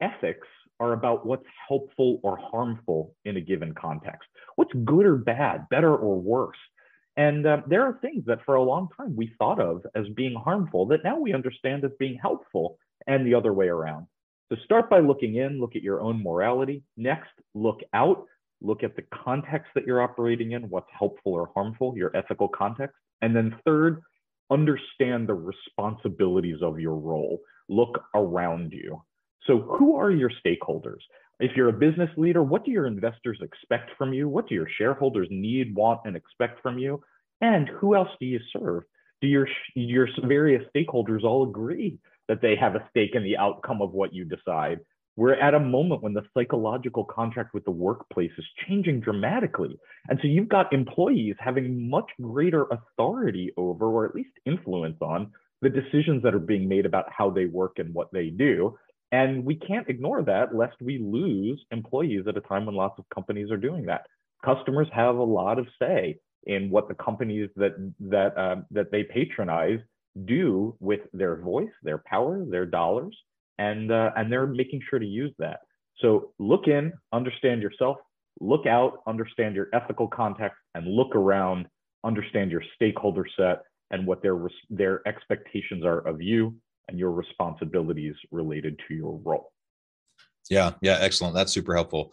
ethics 0.00 0.46
are 0.78 0.92
about 0.92 1.26
what's 1.26 1.46
helpful 1.68 2.20
or 2.22 2.36
harmful 2.36 3.14
in 3.24 3.36
a 3.36 3.40
given 3.40 3.74
context. 3.74 4.28
What's 4.56 4.72
good 4.84 5.06
or 5.06 5.16
bad, 5.16 5.68
better 5.68 5.96
or 5.96 6.20
worse. 6.20 6.56
And 7.16 7.46
uh, 7.46 7.58
there 7.66 7.82
are 7.82 7.98
things 8.00 8.24
that 8.26 8.44
for 8.44 8.54
a 8.54 8.62
long 8.62 8.88
time 8.96 9.16
we 9.16 9.32
thought 9.38 9.60
of 9.60 9.82
as 9.94 10.06
being 10.14 10.34
harmful 10.34 10.86
that 10.86 11.04
now 11.04 11.18
we 11.18 11.34
understand 11.34 11.84
as 11.84 11.90
being 11.98 12.18
helpful 12.20 12.78
and 13.06 13.26
the 13.26 13.34
other 13.34 13.52
way 13.52 13.68
around. 13.68 14.06
So 14.52 14.58
start 14.64 14.90
by 14.90 15.00
looking 15.00 15.36
in, 15.36 15.60
look 15.60 15.76
at 15.76 15.82
your 15.82 16.02
own 16.02 16.22
morality. 16.22 16.82
Next, 16.98 17.30
look 17.54 17.80
out 17.94 18.26
look 18.62 18.82
at 18.82 18.96
the 18.96 19.04
context 19.24 19.70
that 19.74 19.86
you're 19.86 20.02
operating 20.02 20.52
in, 20.52 20.68
what's 20.70 20.88
helpful 20.96 21.32
or 21.32 21.50
harmful, 21.54 21.94
your 21.96 22.16
ethical 22.16 22.48
context. 22.48 22.96
And 23.20 23.34
then 23.34 23.56
third, 23.64 24.00
understand 24.50 25.28
the 25.28 25.34
responsibilities 25.34 26.58
of 26.62 26.78
your 26.78 26.96
role. 26.96 27.40
Look 27.68 28.02
around 28.14 28.72
you. 28.72 29.02
So, 29.46 29.60
who 29.60 29.96
are 29.96 30.10
your 30.10 30.30
stakeholders? 30.44 31.00
If 31.40 31.56
you're 31.56 31.68
a 31.68 31.72
business 31.72 32.10
leader, 32.16 32.42
what 32.42 32.64
do 32.64 32.70
your 32.70 32.86
investors 32.86 33.38
expect 33.42 33.90
from 33.98 34.12
you? 34.12 34.28
What 34.28 34.48
do 34.48 34.54
your 34.54 34.68
shareholders 34.78 35.26
need, 35.30 35.74
want, 35.74 36.00
and 36.04 36.14
expect 36.14 36.62
from 36.62 36.78
you? 36.78 37.02
And 37.40 37.68
who 37.68 37.96
else 37.96 38.10
do 38.20 38.26
you 38.26 38.38
serve? 38.52 38.84
Do 39.20 39.26
your, 39.26 39.48
your 39.74 40.06
various 40.24 40.62
stakeholders 40.74 41.24
all 41.24 41.48
agree 41.48 41.98
that 42.28 42.40
they 42.42 42.56
have 42.56 42.74
a 42.74 42.86
stake 42.90 43.14
in 43.14 43.22
the 43.22 43.36
outcome 43.36 43.82
of 43.82 43.92
what 43.92 44.12
you 44.12 44.24
decide? 44.24 44.78
we're 45.16 45.34
at 45.34 45.54
a 45.54 45.60
moment 45.60 46.02
when 46.02 46.14
the 46.14 46.22
psychological 46.32 47.04
contract 47.04 47.52
with 47.52 47.64
the 47.64 47.70
workplace 47.70 48.30
is 48.38 48.44
changing 48.66 49.00
dramatically. 49.00 49.78
And 50.08 50.18
so 50.22 50.28
you've 50.28 50.48
got 50.48 50.72
employees 50.72 51.36
having 51.38 51.88
much 51.88 52.10
greater 52.20 52.66
authority 52.70 53.52
over, 53.56 53.86
or 53.86 54.06
at 54.06 54.14
least 54.14 54.30
influence 54.46 54.96
on, 55.02 55.30
the 55.60 55.68
decisions 55.68 56.22
that 56.22 56.34
are 56.34 56.40
being 56.40 56.68
made 56.68 56.86
about 56.86 57.06
how 57.16 57.30
they 57.30 57.44
work 57.44 57.78
and 57.78 57.92
what 57.94 58.08
they 58.12 58.30
do. 58.30 58.76
And 59.12 59.44
we 59.44 59.54
can't 59.54 59.88
ignore 59.88 60.22
that 60.22 60.54
lest 60.54 60.76
we 60.80 60.98
lose 60.98 61.62
employees 61.70 62.24
at 62.26 62.38
a 62.38 62.40
time 62.40 62.64
when 62.64 62.74
lots 62.74 62.98
of 62.98 63.04
companies 63.14 63.50
are 63.50 63.58
doing 63.58 63.84
that. 63.86 64.06
Customers 64.42 64.88
have 64.92 65.16
a 65.16 65.22
lot 65.22 65.58
of 65.58 65.66
say 65.78 66.18
in 66.44 66.70
what 66.70 66.88
the 66.88 66.94
companies 66.94 67.50
that 67.54 67.74
that 68.00 68.36
uh, 68.36 68.56
that 68.70 68.90
they 68.90 69.04
patronize 69.04 69.78
do 70.24 70.76
with 70.80 71.00
their 71.12 71.36
voice, 71.36 71.70
their 71.82 72.02
power, 72.06 72.44
their 72.44 72.66
dollars 72.66 73.16
and 73.58 73.92
uh, 73.92 74.10
and 74.16 74.32
they're 74.32 74.46
making 74.46 74.80
sure 74.88 74.98
to 74.98 75.06
use 75.06 75.32
that. 75.38 75.60
So 75.98 76.32
look 76.38 76.66
in, 76.66 76.92
understand 77.12 77.62
yourself, 77.62 77.98
look 78.40 78.66
out, 78.66 79.02
understand 79.06 79.54
your 79.54 79.68
ethical 79.72 80.08
context, 80.08 80.58
and 80.74 80.86
look 80.86 81.14
around, 81.14 81.66
understand 82.04 82.50
your 82.50 82.62
stakeholder 82.74 83.26
set 83.36 83.62
and 83.90 84.06
what 84.06 84.22
their 84.22 84.38
their 84.70 85.06
expectations 85.06 85.84
are 85.84 86.00
of 86.00 86.20
you 86.20 86.54
and 86.88 86.98
your 86.98 87.12
responsibilities 87.12 88.14
related 88.30 88.80
to 88.88 88.94
your 88.94 89.20
role. 89.24 89.52
Yeah, 90.50 90.72
yeah, 90.80 90.98
excellent. 91.00 91.34
That's 91.34 91.52
super 91.52 91.74
helpful. 91.74 92.12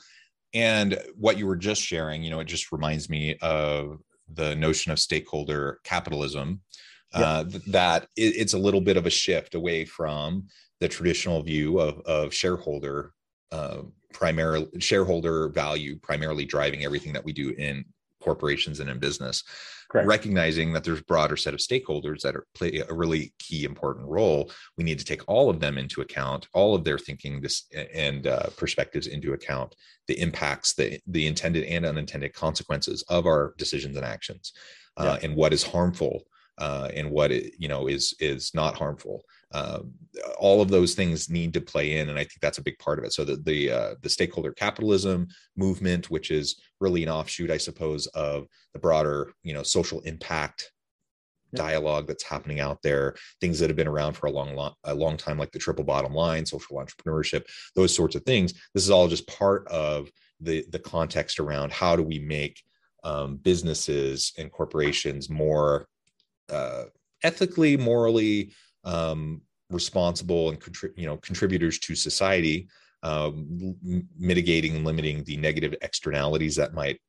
And 0.54 1.00
what 1.16 1.38
you 1.38 1.48
were 1.48 1.56
just 1.56 1.82
sharing, 1.82 2.24
you 2.24 2.30
know, 2.30 2.40
it 2.40 2.46
just 2.46 2.72
reminds 2.72 3.10
me 3.10 3.38
of 3.42 4.00
the 4.34 4.56
notion 4.56 4.92
of 4.92 5.00
stakeholder 5.00 5.80
capitalism. 5.84 6.62
Yeah. 7.14 7.20
Uh, 7.22 7.44
that 7.68 8.04
it, 8.16 8.36
it's 8.38 8.54
a 8.54 8.58
little 8.60 8.82
bit 8.82 8.98
of 8.98 9.08
a 9.08 9.10
shift 9.10 9.56
away 9.56 9.84
from 9.86 10.48
the 10.80 10.88
traditional 10.88 11.42
view 11.42 11.80
of, 11.80 12.00
of 12.02 12.34
shareholder 12.34 13.14
uh, 13.52 13.82
primarily 14.14 14.68
shareholder 14.80 15.50
value 15.50 15.98
primarily 15.98 16.46
driving 16.46 16.84
everything 16.84 17.14
that 17.14 17.24
we 17.24 17.34
do 17.34 17.50
in 17.58 17.86
corporations 18.22 18.80
and 18.80 18.90
in 18.90 19.00
business 19.00 19.44
Correct. 19.90 20.08
recognizing 20.08 20.74
that 20.74 20.84
there's 20.84 21.00
a 21.00 21.04
broader 21.04 21.38
set 21.38 21.54
of 21.54 21.60
stakeholders 21.60 22.22
that 22.22 22.36
are 22.36 22.46
play 22.54 22.84
a 22.88 22.94
really 22.94 23.34
key 23.40 23.64
important 23.64 24.08
role 24.08 24.52
we 24.78 24.84
need 24.84 25.00
to 25.00 25.06
take 25.06 25.22
all 25.28 25.50
of 25.50 25.60
them 25.60 25.78
into 25.78 26.02
account 26.02 26.48
all 26.54 26.76
of 26.76 26.84
their 26.84 26.98
thinking 26.98 27.42
this 27.42 27.66
and 27.94 28.28
uh, 28.28 28.50
perspectives 28.58 29.08
into 29.08 29.34
account 29.34 29.76
the 30.08 30.20
impacts 30.20 30.74
the 30.74 31.00
the 31.08 31.28
intended 31.28 31.64
and 31.66 31.86
unintended 31.86 32.34
consequences 32.34 33.04
of 33.10 33.26
our 33.26 33.54
decisions 33.58 33.96
and 33.96 34.06
actions 34.06 34.54
uh, 34.98 35.18
yeah. 35.20 35.28
and 35.28 35.36
what 35.36 35.54
is 35.54 35.64
harmful 35.64 36.24
uh, 36.60 36.90
and 36.94 37.10
what 37.10 37.32
it, 37.32 37.54
you 37.58 37.68
know 37.68 37.88
is 37.88 38.14
is 38.20 38.54
not 38.54 38.76
harmful. 38.76 39.24
Uh, 39.52 39.80
all 40.38 40.62
of 40.62 40.70
those 40.70 40.94
things 40.94 41.30
need 41.30 41.54
to 41.54 41.62
play 41.62 41.98
in, 41.98 42.10
and 42.10 42.20
I 42.20 42.24
think 42.24 42.40
that's 42.42 42.60
a 42.60 42.64
big 42.64 42.78
part 42.78 43.00
of 43.00 43.06
it. 43.06 43.14
So 43.14 43.24
the 43.24 43.38
the 43.38 43.72
uh, 43.72 43.96
the 44.02 44.10
stakeholder 44.10 44.52
capitalism 44.52 45.28
movement, 45.56 46.12
which 46.12 46.30
is 46.30 46.62
really 46.80 47.04
an 47.04 47.10
offshoot, 47.10 47.50
I 47.50 47.58
suppose, 47.58 48.06
of 48.08 48.48
the 48.74 48.80
broader 48.80 49.34
you 49.44 49.54
know 49.54 49.64
social 49.64 50.02
impact 50.02 50.72
dialogue 51.56 52.06
that's 52.06 52.24
happening 52.24 52.60
out 52.60 52.80
there 52.84 53.16
things 53.42 53.58
that 53.58 53.72
have 53.72 53.76
been 53.76 53.88
around 53.88 54.14
for 54.14 54.28
a 54.28 54.32
long, 54.32 54.56
long 54.56 54.72
a 54.84 54.94
long 54.94 55.18
time 55.18 55.36
like 55.36 55.52
the 55.52 55.58
triple 55.58 55.84
bottom 55.84 56.14
line 56.14 56.46
social 56.46 56.78
entrepreneurship 56.78 57.44
those 57.76 57.92
sorts 57.92 58.16
of 58.16 58.22
things 58.24 58.54
this 58.76 58.84
is 58.84 58.92
all 58.92 59.08
just 59.08 59.28
part 59.28 59.68
of 59.68 60.12
the 60.42 60.64
the 60.70 60.78
context 60.78 61.40
around 61.40 61.72
how 61.72 61.96
do 61.96 62.04
we 62.04 62.20
make 62.20 62.62
um, 63.04 63.38
businesses 63.38 64.32
and 64.38 64.52
corporations 64.52 65.28
more 65.28 65.88
uh, 66.50 66.86
ethically, 67.24 67.78
morally 67.78 68.52
um, 68.84 69.42
responsible 69.70 70.50
and 70.50 70.60
contrib- 70.60 70.98
you 70.98 71.06
know 71.06 71.18
contributors 71.18 71.80
to 71.80 71.96
society, 71.96 72.68
um, 73.04 73.76
mitigating 74.18 74.76
and 74.76 74.86
limiting 74.86 75.24
the 75.24 75.38
negative 75.38 75.76
externalities 75.82 76.56
that 76.56 76.74
might 76.74 77.00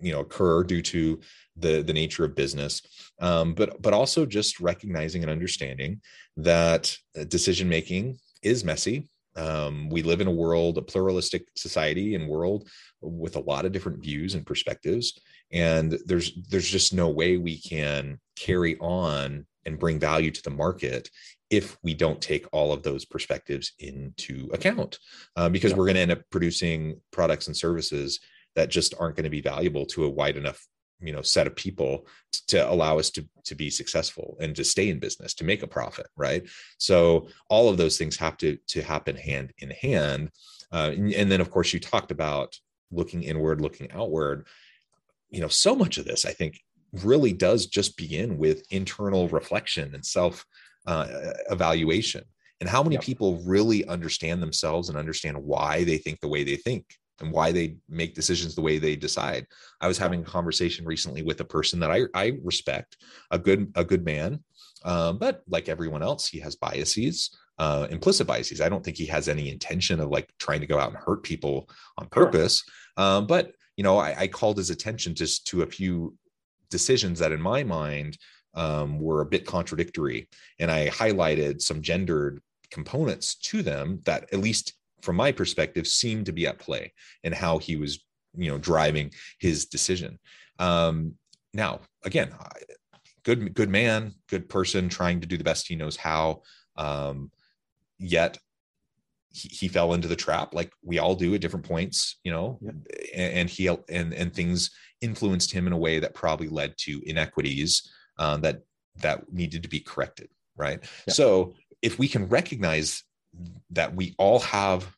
you 0.00 0.12
know 0.12 0.20
occur 0.20 0.62
due 0.62 0.82
to 0.82 1.20
the 1.56 1.82
the 1.82 1.92
nature 1.92 2.24
of 2.24 2.34
business. 2.34 2.82
Um, 3.20 3.54
but 3.54 3.80
but 3.80 3.92
also 3.92 4.26
just 4.26 4.60
recognizing 4.60 5.22
and 5.22 5.30
understanding 5.30 6.00
that 6.36 6.96
decision 7.28 7.68
making 7.68 8.18
is 8.42 8.64
messy. 8.64 9.08
Um, 9.36 9.88
we 9.88 10.02
live 10.02 10.20
in 10.20 10.26
a 10.26 10.32
world 10.32 10.78
a 10.78 10.82
pluralistic 10.82 11.46
society 11.54 12.16
and 12.16 12.28
world 12.28 12.68
with 13.00 13.36
a 13.36 13.40
lot 13.40 13.64
of 13.64 13.70
different 13.70 14.02
views 14.02 14.34
and 14.34 14.44
perspectives 14.44 15.20
and 15.52 15.98
there's 16.06 16.32
there's 16.48 16.68
just 16.68 16.92
no 16.92 17.08
way 17.08 17.36
we 17.36 17.58
can 17.60 18.18
carry 18.38 18.76
on 18.78 19.46
and 19.64 19.78
bring 19.78 19.98
value 19.98 20.30
to 20.30 20.42
the 20.42 20.50
market 20.50 21.10
if 21.50 21.76
we 21.82 21.94
don't 21.94 22.20
take 22.20 22.46
all 22.52 22.72
of 22.72 22.82
those 22.82 23.04
perspectives 23.04 23.72
into 23.78 24.48
account. 24.52 24.98
Uh, 25.36 25.48
because 25.48 25.74
we're 25.74 25.86
going 25.86 25.94
to 25.94 26.00
end 26.00 26.12
up 26.12 26.22
producing 26.30 27.00
products 27.10 27.46
and 27.46 27.56
services 27.56 28.20
that 28.54 28.68
just 28.68 28.94
aren't 28.98 29.16
going 29.16 29.24
to 29.24 29.30
be 29.30 29.40
valuable 29.40 29.86
to 29.86 30.04
a 30.04 30.10
wide 30.10 30.36
enough 30.36 30.66
you 31.00 31.12
know 31.12 31.22
set 31.22 31.46
of 31.46 31.54
people 31.54 32.06
to 32.48 32.68
allow 32.68 32.98
us 32.98 33.10
to 33.10 33.24
to 33.44 33.54
be 33.54 33.70
successful 33.70 34.36
and 34.40 34.56
to 34.56 34.64
stay 34.64 34.88
in 34.88 34.98
business 34.98 35.34
to 35.34 35.44
make 35.44 35.62
a 35.62 35.66
profit 35.66 36.06
right? 36.16 36.44
So 36.78 37.28
all 37.48 37.68
of 37.68 37.76
those 37.76 37.98
things 37.98 38.16
have 38.16 38.36
to 38.38 38.58
to 38.68 38.82
happen 38.82 39.16
hand 39.16 39.52
in 39.58 39.70
hand. 39.70 40.30
Uh, 40.72 40.90
and, 40.92 41.12
and 41.12 41.30
then 41.30 41.40
of 41.40 41.50
course 41.50 41.72
you 41.72 41.80
talked 41.80 42.10
about 42.10 42.58
looking 42.90 43.22
inward 43.22 43.60
looking 43.60 43.90
outward. 43.92 44.46
You 45.30 45.40
know 45.40 45.48
so 45.48 45.76
much 45.76 45.98
of 45.98 46.06
this 46.06 46.24
i 46.24 46.32
think 46.32 46.58
really 46.92 47.32
does 47.32 47.66
just 47.66 47.96
begin 47.96 48.38
with 48.38 48.62
internal 48.70 49.28
reflection 49.28 49.94
and 49.94 50.04
self 50.04 50.44
uh, 50.86 51.06
evaluation 51.50 52.24
and 52.60 52.68
how 52.68 52.82
many 52.82 52.94
yep. 52.94 53.04
people 53.04 53.42
really 53.44 53.86
understand 53.86 54.42
themselves 54.42 54.88
and 54.88 54.98
understand 54.98 55.36
why 55.36 55.84
they 55.84 55.98
think 55.98 56.18
the 56.20 56.28
way 56.28 56.42
they 56.44 56.56
think 56.56 56.84
and 57.20 57.30
why 57.32 57.52
they 57.52 57.76
make 57.88 58.14
decisions 58.14 58.54
the 58.54 58.62
way 58.62 58.78
they 58.78 58.96
decide 58.96 59.46
i 59.80 59.88
was 59.88 59.98
having 59.98 60.20
a 60.20 60.24
conversation 60.24 60.86
recently 60.86 61.22
with 61.22 61.40
a 61.40 61.44
person 61.44 61.78
that 61.78 61.90
i, 61.90 62.02
I 62.14 62.38
respect 62.42 62.96
a 63.30 63.38
good 63.38 63.70
a 63.74 63.84
good 63.84 64.04
man 64.04 64.42
um, 64.84 65.18
but 65.18 65.42
like 65.48 65.68
everyone 65.68 66.02
else 66.02 66.26
he 66.26 66.40
has 66.40 66.56
biases 66.56 67.36
uh, 67.58 67.88
implicit 67.90 68.26
biases. 68.26 68.60
I 68.60 68.68
don't 68.68 68.84
think 68.84 68.96
he 68.96 69.06
has 69.06 69.28
any 69.28 69.50
intention 69.50 70.00
of 70.00 70.10
like 70.10 70.30
trying 70.38 70.60
to 70.60 70.66
go 70.66 70.78
out 70.78 70.90
and 70.90 70.96
hurt 70.96 71.22
people 71.22 71.68
on 71.98 72.06
purpose. 72.06 72.62
Sure. 72.96 73.04
Um, 73.04 73.26
but 73.26 73.52
you 73.76 73.84
know, 73.84 73.98
I, 73.98 74.20
I, 74.20 74.26
called 74.28 74.56
his 74.56 74.70
attention 74.70 75.14
just 75.14 75.46
to 75.48 75.62
a 75.62 75.66
few 75.66 76.14
decisions 76.70 77.18
that, 77.18 77.32
in 77.32 77.40
my 77.40 77.62
mind, 77.62 78.18
um, 78.54 78.98
were 78.98 79.20
a 79.20 79.26
bit 79.26 79.46
contradictory, 79.46 80.28
and 80.58 80.70
I 80.70 80.88
highlighted 80.88 81.62
some 81.62 81.82
gendered 81.82 82.40
components 82.70 83.36
to 83.36 83.62
them 83.62 84.00
that, 84.04 84.32
at 84.32 84.40
least 84.40 84.74
from 85.02 85.16
my 85.16 85.32
perspective, 85.32 85.86
seemed 85.86 86.26
to 86.26 86.32
be 86.32 86.46
at 86.46 86.58
play 86.58 86.92
in 87.22 87.32
how 87.32 87.58
he 87.58 87.76
was, 87.76 88.04
you 88.36 88.50
know, 88.50 88.58
driving 88.58 89.12
his 89.38 89.66
decision. 89.66 90.18
Um, 90.58 91.14
now, 91.54 91.80
again, 92.04 92.34
good 93.24 93.54
good 93.54 93.70
man, 93.70 94.14
good 94.28 94.48
person, 94.48 94.88
trying 94.88 95.20
to 95.20 95.26
do 95.26 95.36
the 95.36 95.44
best 95.44 95.68
he 95.68 95.76
knows 95.76 95.96
how. 95.96 96.42
Um, 96.76 97.30
yet 97.98 98.38
he, 99.30 99.48
he, 99.48 99.68
fell 99.68 99.92
into 99.92 100.08
the 100.08 100.16
trap 100.16 100.54
like 100.54 100.72
we 100.82 100.98
all 100.98 101.14
do 101.14 101.34
at 101.34 101.40
different 101.40 101.66
points 101.66 102.18
you 102.24 102.30
know 102.30 102.58
yeah. 102.62 102.70
and, 103.14 103.32
and, 103.34 103.50
he 103.50 103.66
and 103.66 104.14
and 104.14 104.32
things 104.32 104.70
influenced 105.00 105.52
him 105.52 105.66
in 105.66 105.72
a 105.72 105.78
way 105.78 105.98
that 105.98 106.14
probably 106.14 106.48
led 106.48 106.76
to 106.78 107.02
inequities 107.06 107.90
um, 108.18 108.40
that 108.40 108.62
that 108.96 109.32
needed 109.32 109.62
to 109.62 109.68
be 109.68 109.80
corrected 109.80 110.28
right 110.56 110.80
yeah. 111.06 111.14
so 111.14 111.54
if 111.82 111.98
we 111.98 112.08
can 112.08 112.28
recognize 112.28 113.04
that 113.70 113.94
we 113.94 114.14
all 114.18 114.40
have 114.40 114.92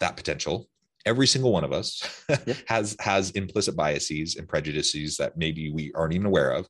that 0.00 0.16
potential 0.16 0.68
every 1.04 1.26
single 1.26 1.52
one 1.52 1.64
of 1.64 1.72
us 1.72 2.24
yeah. 2.28 2.54
has 2.66 2.96
has 2.98 3.30
implicit 3.32 3.76
biases 3.76 4.36
and 4.36 4.48
prejudices 4.48 5.16
that 5.16 5.36
maybe 5.36 5.70
we 5.70 5.92
aren't 5.94 6.14
even 6.14 6.26
aware 6.26 6.50
of 6.50 6.68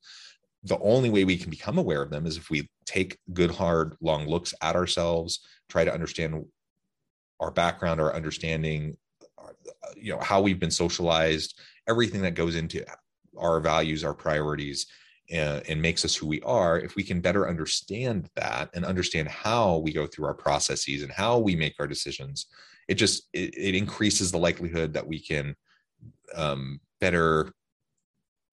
the 0.65 0.79
only 0.81 1.11
way 1.11 1.25
we 1.25 1.37
can 1.37 1.51
become 1.51 1.79
aware 1.79 2.03
of 2.03 2.11
them 2.11 2.27
is 2.27 2.37
if 2.37 2.51
we 2.51 2.69
take 2.85 3.19
good 3.33 3.51
hard 3.51 3.97
long 4.01 4.27
looks 4.27 4.53
at 4.61 4.77
ourselves 4.77 5.41
try 5.69 5.85
to 5.85 5.93
understand 5.93 6.45
our 7.41 7.51
background 7.51 8.01
our 8.01 8.15
understanding 8.15 8.97
you 9.97 10.13
know 10.13 10.21
how 10.21 10.41
we've 10.41 10.61
been 10.61 10.71
socialized 10.71 11.59
everything 11.89 12.23
that 12.23 12.35
goes 12.35 12.57
into 12.57 12.85
our 13.39 13.61
values 13.61 14.05
our 14.05 14.15
priorities 14.15 14.87
and, 15.31 15.63
and, 15.69 15.83
makes 15.83 16.05
us 16.05 16.15
who 16.15 16.27
we 16.27 16.41
are 16.43 16.79
if 16.79 16.95
we 16.95 17.03
can 17.03 17.21
better 17.21 17.49
understand 17.49 18.31
that 18.37 18.71
and 18.75 18.85
understand 18.85 19.29
how 19.29 19.79
we 19.79 19.93
go 19.93 20.07
through 20.07 20.25
our 20.25 20.35
processes 20.35 21.03
and 21.03 21.13
how 21.13 21.39
we 21.39 21.57
make 21.57 21.75
our 21.79 21.87
decisions 21.87 22.47
it 22.89 22.95
just 22.95 23.29
it, 23.33 23.57
it 23.57 23.75
increases 23.75 24.31
the 24.31 24.39
likelihood 24.39 24.93
that 24.93 25.07
we 25.07 25.19
can 25.19 25.55
um, 26.35 26.81
better 27.01 27.53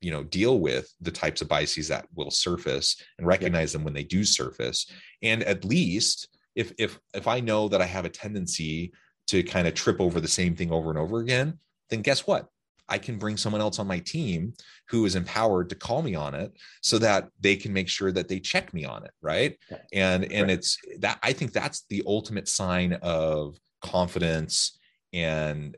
you 0.02 0.12
know 0.12 0.24
deal 0.24 0.60
with 0.60 0.94
the 1.02 1.12
types 1.12 1.42
of 1.42 1.48
biases 1.48 1.88
that 1.88 2.08
will 2.14 2.32
surface 2.32 3.02
and 3.18 3.26
recognize 3.26 3.72
them 3.72 3.86
when 3.86 3.94
they 3.94 4.04
do 4.04 4.26
surface. 4.26 4.92
And 5.22 5.44
at 5.44 5.64
least 5.64 6.28
if 6.56 6.72
if 6.78 7.00
if 7.14 7.28
i 7.28 7.40
know 7.40 7.68
that 7.68 7.82
i 7.82 7.86
have 7.86 8.06
a 8.06 8.10
tendency 8.10 8.94
to 9.28 9.44
kind 9.44 9.68
of 9.68 9.74
trip 9.74 10.00
over 10.00 10.20
the 10.20 10.28
same 10.28 10.56
thing 10.56 10.72
over 10.72 10.90
and 10.90 11.00
over 11.00 11.20
again 11.20 11.58
then 11.90 12.02
guess 12.02 12.28
what 12.28 12.48
i 12.90 12.98
can 12.98 13.18
bring 13.18 13.38
someone 13.38 13.62
else 13.62 13.80
on 13.80 13.88
my 13.88 14.00
team 14.00 14.54
who 14.90 15.06
is 15.06 15.16
empowered 15.16 15.70
to 15.70 15.76
call 15.76 16.02
me 16.02 16.16
on 16.16 16.34
it 16.34 16.52
so 16.82 16.98
that 16.98 17.30
they 17.40 17.56
can 17.56 17.74
make 17.74 17.90
sure 17.90 18.12
that 18.12 18.28
they 18.28 18.40
check 18.40 18.74
me 18.74 18.86
on 18.86 19.04
it 19.04 19.12
right 19.22 19.58
and 19.94 20.32
and 20.32 20.50
it's 20.52 20.78
that 21.00 21.20
i 21.24 21.34
think 21.34 21.52
that's 21.52 21.86
the 21.90 22.04
ultimate 22.06 22.48
sign 22.48 22.94
of 23.02 23.58
confidence 23.82 24.80
and 25.12 25.78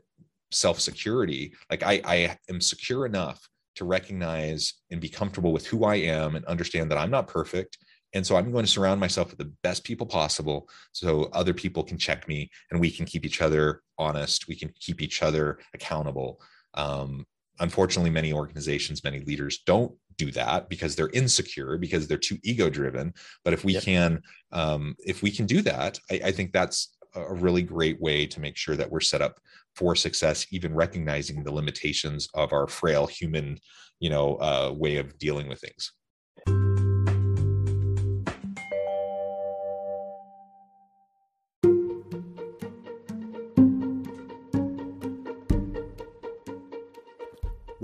self 0.50 0.80
security 0.80 1.52
like 1.70 1.82
i 1.82 2.00
i 2.04 2.36
am 2.48 2.60
secure 2.60 3.06
enough 3.06 3.48
to 3.76 3.84
recognize 3.84 4.74
and 4.90 5.00
be 5.00 5.08
comfortable 5.08 5.52
with 5.52 5.66
who 5.66 5.84
I 5.84 5.96
am 5.96 6.34
and 6.34 6.44
understand 6.46 6.90
that 6.90 6.98
I'm 6.98 7.10
not 7.10 7.28
perfect. 7.28 7.78
And 8.14 8.26
so 8.26 8.36
I'm 8.36 8.50
going 8.50 8.64
to 8.64 8.70
surround 8.70 8.98
myself 8.98 9.28
with 9.30 9.38
the 9.38 9.52
best 9.62 9.84
people 9.84 10.06
possible 10.06 10.68
so 10.92 11.28
other 11.32 11.52
people 11.52 11.84
can 11.84 11.98
check 11.98 12.26
me 12.26 12.50
and 12.70 12.80
we 12.80 12.90
can 12.90 13.04
keep 13.04 13.26
each 13.26 13.42
other 13.42 13.82
honest. 13.98 14.48
We 14.48 14.56
can 14.56 14.72
keep 14.80 15.02
each 15.02 15.22
other 15.22 15.58
accountable. 15.74 16.40
Um, 16.76 17.26
unfortunately, 17.60 18.10
many 18.10 18.32
organizations, 18.32 19.04
many 19.04 19.20
leaders 19.20 19.58
don't 19.66 19.92
do 20.16 20.30
that 20.32 20.68
because 20.68 20.96
they're 20.96 21.10
insecure, 21.10 21.78
because 21.78 22.06
they're 22.06 22.16
too 22.16 22.38
ego 22.42 22.70
driven. 22.70 23.12
But 23.44 23.52
if 23.52 23.64
we 23.64 23.74
yep. 23.74 23.82
can, 23.82 24.22
um, 24.52 24.94
if 25.00 25.22
we 25.22 25.30
can 25.30 25.46
do 25.46 25.62
that, 25.62 25.98
I, 26.10 26.20
I 26.26 26.32
think 26.32 26.52
that's 26.52 26.96
a 27.14 27.34
really 27.34 27.62
great 27.62 28.00
way 28.00 28.26
to 28.26 28.40
make 28.40 28.56
sure 28.56 28.76
that 28.76 28.90
we're 28.90 29.00
set 29.00 29.22
up 29.22 29.40
for 29.74 29.94
success, 29.94 30.46
even 30.50 30.74
recognizing 30.74 31.42
the 31.42 31.52
limitations 31.52 32.28
of 32.34 32.52
our 32.52 32.66
frail 32.66 33.06
human, 33.06 33.58
you 34.00 34.10
know, 34.10 34.36
uh, 34.36 34.72
way 34.74 34.96
of 34.96 35.18
dealing 35.18 35.48
with 35.48 35.60
things. 35.60 35.92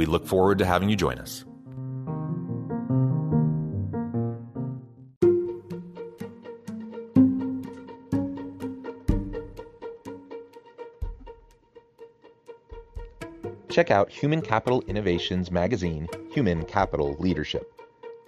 We 0.00 0.06
look 0.06 0.26
forward 0.26 0.56
to 0.60 0.64
having 0.64 0.88
you 0.88 0.96
join 0.96 1.18
us. 1.18 1.44
check 13.68 13.90
out 13.90 14.10
Human 14.10 14.40
Capital 14.40 14.82
Innovations 14.88 15.50
magazine, 15.50 16.08
Human 16.32 16.64
Capital 16.64 17.14
Leadership. 17.18 17.70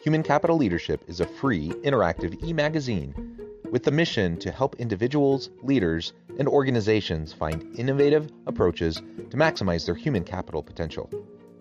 Human 0.03 0.23
Capital 0.23 0.59
Leadership 0.59 1.03
is 1.09 1.21
a 1.21 1.27
free, 1.27 1.71
interactive 1.85 2.43
e 2.45 2.53
magazine 2.53 3.15
with 3.71 3.83
the 3.83 3.91
mission 3.91 4.37
to 4.41 4.51
help 4.51 4.77
individuals, 4.77 5.49
leaders, 5.63 6.13
and 6.39 6.47
organizations 6.47 7.33
find 7.33 7.75
innovative 7.79 8.31
approaches 8.47 8.97
to 8.97 9.37
maximize 9.39 9.87
their 9.87 9.95
human 9.95 10.23
capital 10.23 10.63
potential. 10.63 11.11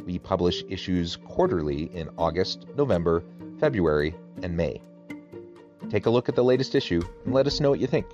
We 0.06 0.20
publish 0.20 0.64
issues 0.70 1.16
quarterly 1.16 1.84
in 1.96 2.10
August, 2.18 2.66
November, 2.76 3.24
February, 3.60 4.16
and 4.42 4.56
May. 4.58 4.82
Take 5.90 6.06
a 6.06 6.10
look 6.10 6.30
at 6.30 6.36
the 6.36 6.44
latest 6.44 6.76
issue 6.76 7.02
and 7.26 7.34
let 7.34 7.48
us 7.48 7.60
know 7.60 7.70
what 7.70 7.80
you 7.80 7.88
think. 7.88 8.06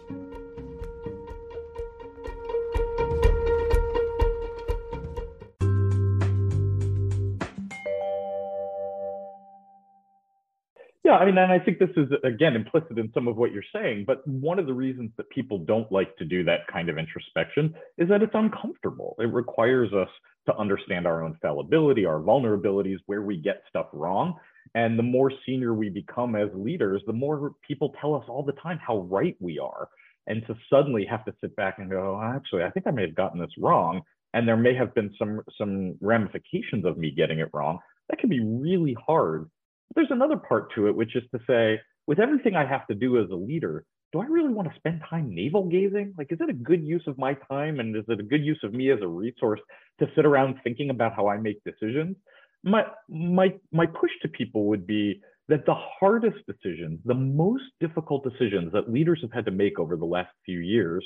Yeah, 11.08 11.16
I 11.16 11.26
mean, 11.26 11.38
and 11.38 11.54
I 11.54 11.58
think 11.58 11.80
this 11.80 11.90
is 11.96 12.10
again 12.26 12.54
implicit 12.58 12.98
in 12.98 13.10
some 13.14 13.30
of 13.30 13.38
what 13.38 13.54
you're 13.54 13.64
saying, 13.74 14.04
but 14.06 14.28
one 14.28 14.60
of 14.60 14.66
the 14.66 14.74
reasons 14.74 15.10
that 15.16 15.30
people 15.30 15.58
don't 15.58 15.90
like 15.90 16.14
to 16.18 16.26
do 16.26 16.44
that 16.44 16.68
kind 16.70 16.90
of 16.90 16.98
introspection 16.98 17.74
is 17.98 18.10
that 18.10 18.22
it's 18.22 18.36
uncomfortable. 18.36 19.16
It 19.18 19.32
requires 19.32 19.94
us 19.94 20.10
to 20.48 20.58
understand 20.58 21.08
our 21.08 21.24
own 21.24 21.38
fallibility, 21.42 22.06
our 22.06 22.20
vulnerabilities, 22.20 22.98
where 23.06 23.22
we 23.22 23.38
get 23.38 23.64
stuff 23.70 23.86
wrong. 23.94 24.36
And 24.76 25.00
the 25.00 25.04
more 25.04 25.32
senior 25.46 25.74
we 25.74 25.88
become 25.88 26.36
as 26.36 26.50
leaders, 26.54 27.02
the 27.08 27.14
more 27.14 27.54
people 27.66 27.96
tell 28.02 28.14
us 28.14 28.26
all 28.28 28.44
the 28.44 28.52
time 28.62 28.78
how 28.86 28.98
right 29.04 29.38
we 29.40 29.60
are. 29.60 29.88
And 30.28 30.46
to 30.48 30.58
suddenly 30.70 31.06
have 31.06 31.24
to 31.24 31.34
sit 31.40 31.56
back 31.56 31.76
and 31.78 31.90
go, 31.90 32.20
oh, 32.22 32.34
actually, 32.36 32.64
I 32.64 32.70
think 32.70 32.86
I 32.86 32.92
may 32.92 33.04
have 33.04 33.16
gotten 33.16 33.40
this 33.40 33.58
wrong. 33.58 34.02
And 34.34 34.46
there 34.46 34.58
may 34.58 34.76
have 34.76 34.94
been 34.94 35.14
some 35.18 35.40
some 35.58 35.96
ramifications 36.02 36.84
of 36.84 36.98
me 36.98 37.12
getting 37.12 37.40
it 37.40 37.50
wrong. 37.54 37.80
That 38.10 38.20
can 38.20 38.28
be 38.28 38.44
really 38.44 38.94
hard 39.08 39.50
there's 39.96 40.12
another 40.12 40.38
part 40.38 40.74
to 40.76 40.88
it, 40.88 40.96
which 40.96 41.16
is 41.16 41.24
to 41.34 41.40
say, 41.48 41.80
with 42.06 42.20
everything 42.20 42.56
I 42.56 42.66
have 42.66 42.88
to 42.88 42.96
do 42.96 43.22
as 43.22 43.30
a 43.30 43.36
leader, 43.36 43.84
do 44.14 44.20
I 44.20 44.26
really 44.26 44.54
want 44.54 44.70
to 44.70 44.76
spend 44.76 45.02
time 45.10 45.34
navel 45.34 45.68
gazing? 45.68 46.14
Like, 46.18 46.32
is 46.32 46.40
it 46.40 46.50
a 46.50 46.54
good 46.54 46.84
use 46.84 47.04
of 47.08 47.18
my 47.18 47.36
time? 47.50 47.80
And 47.80 47.96
is 47.96 48.06
it 48.08 48.20
a 48.20 48.24
good 48.24 48.44
use 48.44 48.60
of 48.64 48.74
me 48.74 48.92
as 48.92 49.00
a 49.02 49.08
resource 49.08 49.60
to 50.00 50.08
sit 50.16 50.26
around 50.26 50.56
thinking 50.64 50.90
about 50.90 51.14
how 51.14 51.28
I 51.28 51.38
make 51.38 51.62
decisions? 51.64 52.16
My, 52.64 52.86
my, 53.10 53.54
my 53.72 53.86
push 53.86 54.12
to 54.22 54.30
people 54.30 54.66
would 54.66 54.88
be 54.88 55.22
that 55.50 55.66
the 55.66 55.76
hardest 55.76 56.38
decisions, 56.46 57.00
the 57.06 57.14
most 57.14 57.64
difficult 57.80 58.24
decisions 58.24 58.72
that 58.74 58.92
leaders 58.92 59.20
have 59.22 59.32
had 59.32 59.46
to 59.46 59.52
make 59.52 59.80
over 59.80 59.96
the 59.96 60.06
last 60.06 60.30
few 60.46 60.60
years 60.60 61.06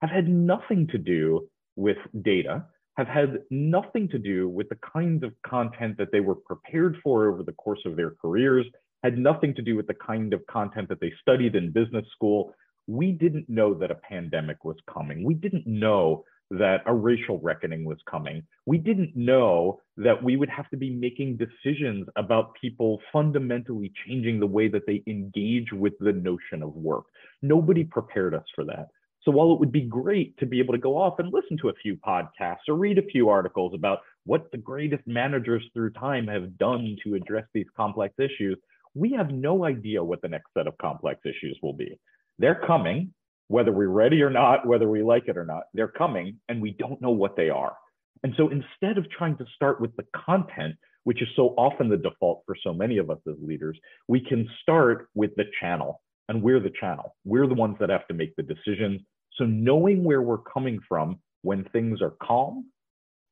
have 0.00 0.10
had 0.10 0.28
nothing 0.28 0.86
to 0.88 0.98
do 0.98 1.48
with 1.76 1.96
data, 2.22 2.64
have 2.96 3.08
had 3.08 3.38
nothing 3.50 4.08
to 4.08 4.18
do 4.18 4.48
with 4.48 4.68
the 4.68 4.78
kinds 4.92 5.22
of 5.24 5.32
content 5.46 5.96
that 5.98 6.12
they 6.12 6.20
were 6.20 6.34
prepared 6.34 6.96
for 7.02 7.32
over 7.32 7.42
the 7.42 7.52
course 7.52 7.80
of 7.86 7.96
their 7.96 8.12
careers, 8.20 8.66
had 9.02 9.18
nothing 9.18 9.54
to 9.54 9.62
do 9.62 9.76
with 9.76 9.86
the 9.86 9.94
kind 9.94 10.32
of 10.32 10.46
content 10.46 10.88
that 10.88 11.00
they 11.00 11.12
studied 11.20 11.56
in 11.56 11.72
business 11.72 12.04
school. 12.14 12.54
We 12.86 13.12
didn't 13.12 13.48
know 13.48 13.74
that 13.74 13.90
a 13.90 13.96
pandemic 13.96 14.64
was 14.64 14.76
coming. 14.92 15.24
We 15.24 15.34
didn't 15.34 15.66
know 15.66 16.24
that 16.50 16.82
a 16.84 16.92
racial 16.92 17.38
reckoning 17.38 17.84
was 17.84 17.96
coming. 18.08 18.42
We 18.66 18.76
didn't 18.76 19.16
know 19.16 19.80
that 19.96 20.22
we 20.22 20.36
would 20.36 20.50
have 20.50 20.68
to 20.70 20.76
be 20.76 20.90
making 20.90 21.38
decisions 21.38 22.06
about 22.16 22.54
people 22.60 23.00
fundamentally 23.10 23.90
changing 24.06 24.38
the 24.38 24.46
way 24.46 24.68
that 24.68 24.86
they 24.86 25.02
engage 25.06 25.72
with 25.72 25.94
the 25.98 26.12
notion 26.12 26.62
of 26.62 26.74
work. 26.74 27.04
Nobody 27.40 27.84
prepared 27.84 28.34
us 28.34 28.44
for 28.54 28.64
that. 28.64 28.88
So 29.24 29.30
while 29.30 29.52
it 29.52 29.60
would 29.60 29.70
be 29.70 29.82
great 29.82 30.36
to 30.38 30.46
be 30.46 30.58
able 30.58 30.74
to 30.74 30.80
go 30.80 30.96
off 30.96 31.18
and 31.18 31.32
listen 31.32 31.56
to 31.58 31.68
a 31.68 31.74
few 31.74 31.96
podcasts 31.96 32.68
or 32.68 32.74
read 32.74 32.98
a 32.98 33.02
few 33.02 33.28
articles 33.28 33.72
about 33.74 34.00
what 34.24 34.50
the 34.50 34.58
greatest 34.58 35.06
managers 35.06 35.62
through 35.72 35.90
time 35.90 36.26
have 36.26 36.58
done 36.58 36.96
to 37.04 37.14
address 37.14 37.44
these 37.54 37.66
complex 37.76 38.14
issues, 38.18 38.58
we 38.94 39.12
have 39.12 39.30
no 39.30 39.64
idea 39.64 40.02
what 40.02 40.22
the 40.22 40.28
next 40.28 40.52
set 40.56 40.66
of 40.66 40.76
complex 40.78 41.20
issues 41.24 41.58
will 41.62 41.72
be. 41.72 41.98
They're 42.38 42.62
coming, 42.66 43.14
whether 43.48 43.70
we're 43.70 43.88
ready 43.88 44.22
or 44.22 44.30
not, 44.30 44.66
whether 44.66 44.88
we 44.88 45.02
like 45.02 45.28
it 45.28 45.36
or 45.36 45.44
not, 45.44 45.64
they're 45.72 45.88
coming 45.88 46.38
and 46.48 46.60
we 46.60 46.72
don't 46.72 47.00
know 47.00 47.10
what 47.10 47.36
they 47.36 47.48
are. 47.48 47.76
And 48.24 48.34
so 48.36 48.48
instead 48.48 48.98
of 48.98 49.10
trying 49.10 49.36
to 49.38 49.46
start 49.54 49.80
with 49.80 49.94
the 49.96 50.06
content, 50.16 50.74
which 51.04 51.22
is 51.22 51.28
so 51.34 51.54
often 51.58 51.88
the 51.88 51.96
default 51.96 52.42
for 52.46 52.56
so 52.62 52.72
many 52.72 52.98
of 52.98 53.10
us 53.10 53.18
as 53.28 53.34
leaders, 53.40 53.78
we 54.08 54.20
can 54.20 54.48
start 54.62 55.08
with 55.14 55.34
the 55.36 55.44
channel. 55.60 56.00
And 56.28 56.40
we're 56.40 56.60
the 56.60 56.72
channel. 56.80 57.16
We're 57.24 57.48
the 57.48 57.54
ones 57.54 57.76
that 57.80 57.90
have 57.90 58.06
to 58.06 58.14
make 58.14 58.34
the 58.36 58.44
decisions. 58.44 59.02
So 59.38 59.44
knowing 59.44 60.04
where 60.04 60.22
we're 60.22 60.38
coming 60.38 60.78
from 60.88 61.18
when 61.42 61.64
things 61.72 62.00
are 62.02 62.14
calm 62.22 62.66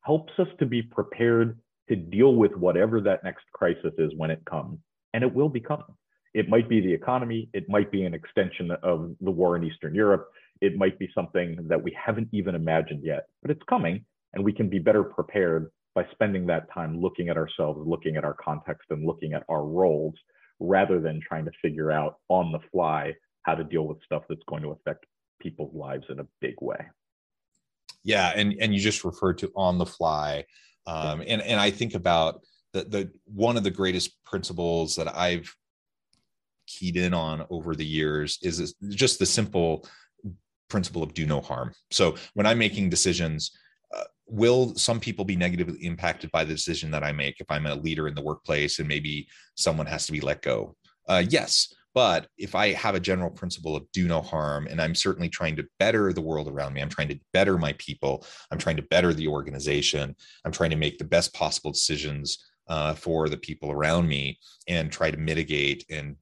helps 0.03 0.33
us 0.39 0.49
to 0.59 0.67
be 0.67 0.83
prepared 0.83 1.59
to 1.89 1.97
deal 1.97 2.35
with 2.35 2.53
whatever 2.57 3.01
that 3.01 3.25
next 3.25 3.45
crisis 3.53 3.93
is 3.99 4.13
when 4.17 4.31
it 4.31 4.43
comes. 4.49 4.79
And 5.13 5.23
it 5.23 5.35
will 5.35 5.49
be 5.49 5.61
coming. 5.61 5.85
It 6.33 6.49
might 6.49 6.69
be 6.69 6.81
the 6.81 6.93
economy. 6.93 7.49
It 7.53 7.69
might 7.69 7.91
be 7.91 8.05
an 8.05 8.15
extension 8.15 8.71
of 8.83 9.15
the 9.21 9.31
war 9.31 9.57
in 9.57 9.65
Eastern 9.65 9.95
Europe. 9.95 10.29
It 10.61 10.77
might 10.77 10.99
be 10.99 11.11
something 11.15 11.59
that 11.69 11.83
we 11.83 11.97
haven't 12.03 12.29
even 12.33 12.55
imagined 12.55 13.03
yet, 13.03 13.27
but 13.43 13.51
it's 13.51 13.63
coming. 13.69 14.05
And 14.33 14.45
we 14.45 14.53
can 14.53 14.69
be 14.69 14.79
better 14.79 15.03
prepared 15.03 15.71
by 15.95 16.07
spending 16.13 16.47
that 16.47 16.73
time 16.73 17.01
looking 17.01 17.29
at 17.29 17.37
ourselves, 17.37 17.81
looking 17.85 18.17
at 18.17 18.25
our 18.25 18.35
context, 18.35 18.87
and 18.91 19.05
looking 19.05 19.33
at 19.33 19.43
our 19.49 19.65
roles 19.65 20.15
rather 20.61 21.01
than 21.01 21.21
trying 21.27 21.45
to 21.47 21.51
figure 21.61 21.91
out 21.91 22.19
on 22.29 22.53
the 22.53 22.61
fly 22.71 23.13
how 23.43 23.55
to 23.55 23.65
deal 23.65 23.87
with 23.87 23.99
stuff 24.05 24.23
that's 24.29 24.43
going 24.49 24.63
to 24.63 24.71
affect 24.71 25.05
people's 25.41 25.75
lives 25.75 26.07
in 26.09 26.21
a 26.21 26.27
big 26.41 26.55
way. 26.61 26.87
Yeah, 28.05 28.33
and 28.35 28.55
and 28.61 28.75
you 28.75 28.81
just 28.81 29.05
referred 29.05 29.39
to 29.39 29.53
on 29.57 29.79
the 29.79 29.87
fly, 29.87 30.45
um, 30.87 31.23
and 31.27 31.43
and 31.43 31.61
I 31.61 31.71
think 31.71 31.95
about 31.95 32.41
the 32.73 32.85
the 32.85 33.11
one 33.25 33.57
of 33.57 33.65
the 33.65 33.71
greatest 33.71 34.23
principles 34.25 34.97
that 34.97 35.15
I've 35.15 35.55
keyed 36.67 36.97
in 36.97 37.13
on 37.13 37.47
over 37.51 37.75
the 37.75 37.85
years 37.85 38.39
is 38.43 38.75
just 38.91 39.19
the 39.19 39.27
simple 39.27 39.87
principle 40.69 41.03
of 41.03 41.13
do 41.13 41.27
no 41.27 41.41
harm. 41.41 41.73
So 41.91 42.17
when 42.35 42.47
I'm 42.47 42.59
making 42.59 42.89
decisions, 42.89 43.51
uh, 43.95 44.05
will 44.27 44.75
some 44.77 45.01
people 45.01 45.25
be 45.25 45.37
negatively 45.37 45.85
impacted 45.85 46.31
by 46.31 46.45
the 46.45 46.55
decision 46.55 46.91
that 46.93 47.03
I 47.03 47.13
make 47.13 47.41
if 47.41 47.51
I'm 47.51 47.67
a 47.67 47.75
leader 47.75 48.09
in 48.09 48.15
the 48.15 48.23
workplace 48.23 48.79
and 48.79 48.89
maybe 48.89 49.27
someone 49.57 49.87
has 49.87 50.07
to 50.07 50.13
be 50.13 50.21
let 50.21 50.43
go? 50.43 50.77
Uh, 51.09 51.25
yes. 51.29 51.75
But 51.95 52.29
if 52.39 52.55
I 52.55 52.73
have 52.73 52.95
a 52.95 53.01
general 53.01 53.31
principle 53.31 53.75
of 53.75 53.91
do 53.93 54.07
no 54.07 54.21
harm, 54.21 54.67
and 54.69 54.81
I'm 54.81 54.95
certainly 54.95 55.29
trying 55.29 55.57
to 55.57 55.67
better 55.79 56.13
the 56.13 56.21
world 56.21 56.49
around 56.49 56.73
me, 56.73 56.81
I'm 56.81 56.89
trying 56.89 57.09
to 57.09 57.19
better 57.33 57.59
my 57.59 57.73
people, 57.79 58.25
I'm 58.51 58.59
trying 58.59 58.77
to 58.77 58.83
better 58.83 59.13
the 59.13 59.29
organization, 59.29 60.15
I'm 60.45 60.53
trying 60.53 60.71
to 60.71 60.77
make 60.77 60.99
the 60.99 61.05
best 61.05 61.35
possible 61.35 61.73
decisions 61.73 62.39
uh, 62.69 62.95
for 62.95 63.29
the 63.29 63.37
people 63.37 63.73
around 63.73 64.07
me 64.07 64.39
and 64.69 64.93
try 64.93 65.11
to 65.11 65.17
mitigate 65.17 65.85
and 65.91 66.17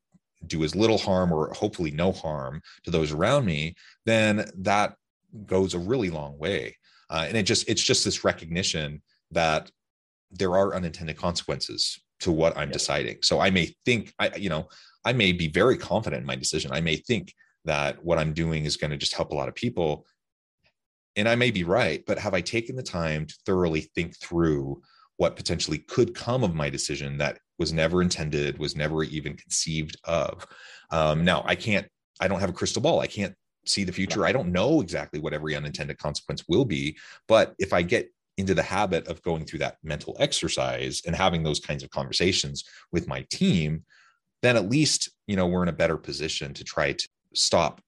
do 0.47 0.65
as 0.65 0.75
little 0.75 0.99
harm 0.99 1.33
or 1.33 1.53
hopefully 1.53 1.91
no 1.91 2.13
harm 2.13 2.63
to 2.85 2.91
those 2.91 3.13
around 3.13 3.45
me, 3.45 3.75
then 4.07 4.49
that 4.57 4.95
goes 5.47 5.75
a 5.75 5.79
really 5.79 6.11
long 6.11 6.39
way. 6.39 6.77
Uh, 7.11 7.25
and 7.29 7.37
it 7.37 7.43
just 7.43 7.69
it's 7.69 7.83
just 7.83 8.05
this 8.05 8.25
recognition 8.25 9.03
that 9.31 9.71
there 10.31 10.57
are 10.57 10.75
unintended 10.75 11.17
consequences 11.17 12.01
to 12.21 12.33
what 12.33 12.57
I'm 12.57 12.69
yeah. 12.69 12.73
deciding. 12.73 13.19
So 13.23 13.41
I 13.41 13.51
may 13.51 13.75
think 13.85 14.13
I 14.19 14.35
you 14.37 14.49
know 14.49 14.69
I 15.09 15.15
may 15.15 15.33
be 15.33 15.49
very 15.49 15.79
confident 15.79 16.21
in 16.21 16.27
my 16.27 16.37
decision. 16.37 16.71
I 16.71 16.83
may 16.83 16.97
think 16.97 17.33
that 17.65 18.05
what 18.05 18.19
I'm 18.19 18.35
doing 18.35 18.67
is 18.67 18.77
going 18.77 18.91
to 18.91 18.99
just 18.99 19.15
help 19.15 19.31
a 19.31 19.35
lot 19.35 19.49
of 19.49 19.55
people. 19.55 20.05
And 21.17 21.27
I 21.27 21.35
may 21.35 21.51
be 21.51 21.65
right, 21.65 22.05
but 22.07 22.19
have 22.19 22.35
I 22.35 22.43
taken 22.43 22.77
the 22.77 22.83
time 22.83 23.25
to 23.25 23.35
thoroughly 23.47 23.81
think 23.95 24.21
through 24.21 24.83
what 25.17 25.35
potentially 25.35 25.79
could 25.79 26.15
come 26.15 26.45
of 26.45 26.55
my 26.55 26.69
decision 26.69 27.17
that 27.19 27.39
was 27.59 27.73
never 27.73 28.03
intended, 28.03 28.59
was 28.59 28.77
never 28.77 29.03
even 29.03 29.35
conceived 29.35 29.97
of. 30.05 30.47
Um, 30.91 31.25
now, 31.25 31.43
I 31.47 31.55
can't, 31.55 31.89
I 32.21 32.29
don't 32.29 32.41
have 32.41 32.51
a 32.51 32.59
crystal 32.61 32.83
ball. 32.83 33.01
I 33.01 33.07
can't 33.07 33.35
see 33.65 33.85
the 33.85 33.93
future. 33.93 34.27
I 34.27 34.33
don't 34.33 34.53
know 34.53 34.83
exactly 34.83 35.21
what 35.21 35.33
every 35.33 35.57
unintended 35.57 35.97
consequence 35.97 36.45
will 36.49 36.67
be. 36.67 36.99
But 37.27 37.55
if 37.59 37.73
I 37.73 37.81
get 37.81 38.11
into 38.37 38.55
the 38.55 38.63
habit 38.63 39.09
of 39.09 39.23
going 39.23 39.47
through 39.47 39.61
that 39.61 39.79
mental 39.83 40.19
exercise 40.21 41.01
and 41.07 41.17
having 41.17 41.43
those 41.43 41.61
kinds 41.61 41.83
of 41.83 41.89
conversations 41.89 42.65
with 42.93 43.09
my 43.09 43.25
team, 43.31 43.85
then 44.43 44.57
at 44.57 44.71
least, 44.71 45.11
you 45.27 45.37
know, 45.37 45.47
we're 45.47 45.63
in 45.63 45.69
a 45.69 45.73
better 45.73 45.97
position 45.97 46.55
to 46.55 46.65
try 46.65 46.93
to 46.93 47.09
stop 47.35 47.81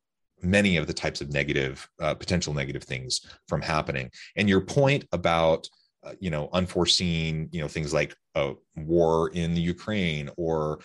many 0.42 0.76
of 0.76 0.86
the 0.86 0.94
types 0.94 1.20
of 1.20 1.32
negative, 1.32 1.88
uh, 2.00 2.14
potential 2.14 2.54
negative 2.54 2.82
things 2.82 3.20
from 3.46 3.60
happening. 3.60 4.10
And 4.36 4.48
your 4.48 4.60
point 4.60 5.04
about 5.12 5.68
uh, 6.02 6.12
you 6.18 6.30
know 6.30 6.48
unforeseen 6.54 7.46
you 7.52 7.60
know 7.60 7.68
things 7.68 7.92
like 7.92 8.16
a 8.34 8.54
war 8.76 9.28
in 9.34 9.52
the 9.52 9.60
ukraine 9.60 10.30
or 10.38 10.80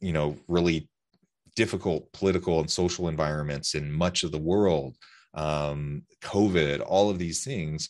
you 0.00 0.12
know 0.12 0.36
really 0.46 0.90
difficult 1.56 2.12
political 2.12 2.60
and 2.60 2.70
social 2.70 3.08
environments 3.08 3.74
in 3.74 3.90
much 3.90 4.24
of 4.24 4.30
the 4.30 4.38
world 4.38 4.94
um, 5.32 6.02
covid 6.20 6.82
all 6.86 7.08
of 7.08 7.18
these 7.18 7.42
things 7.42 7.88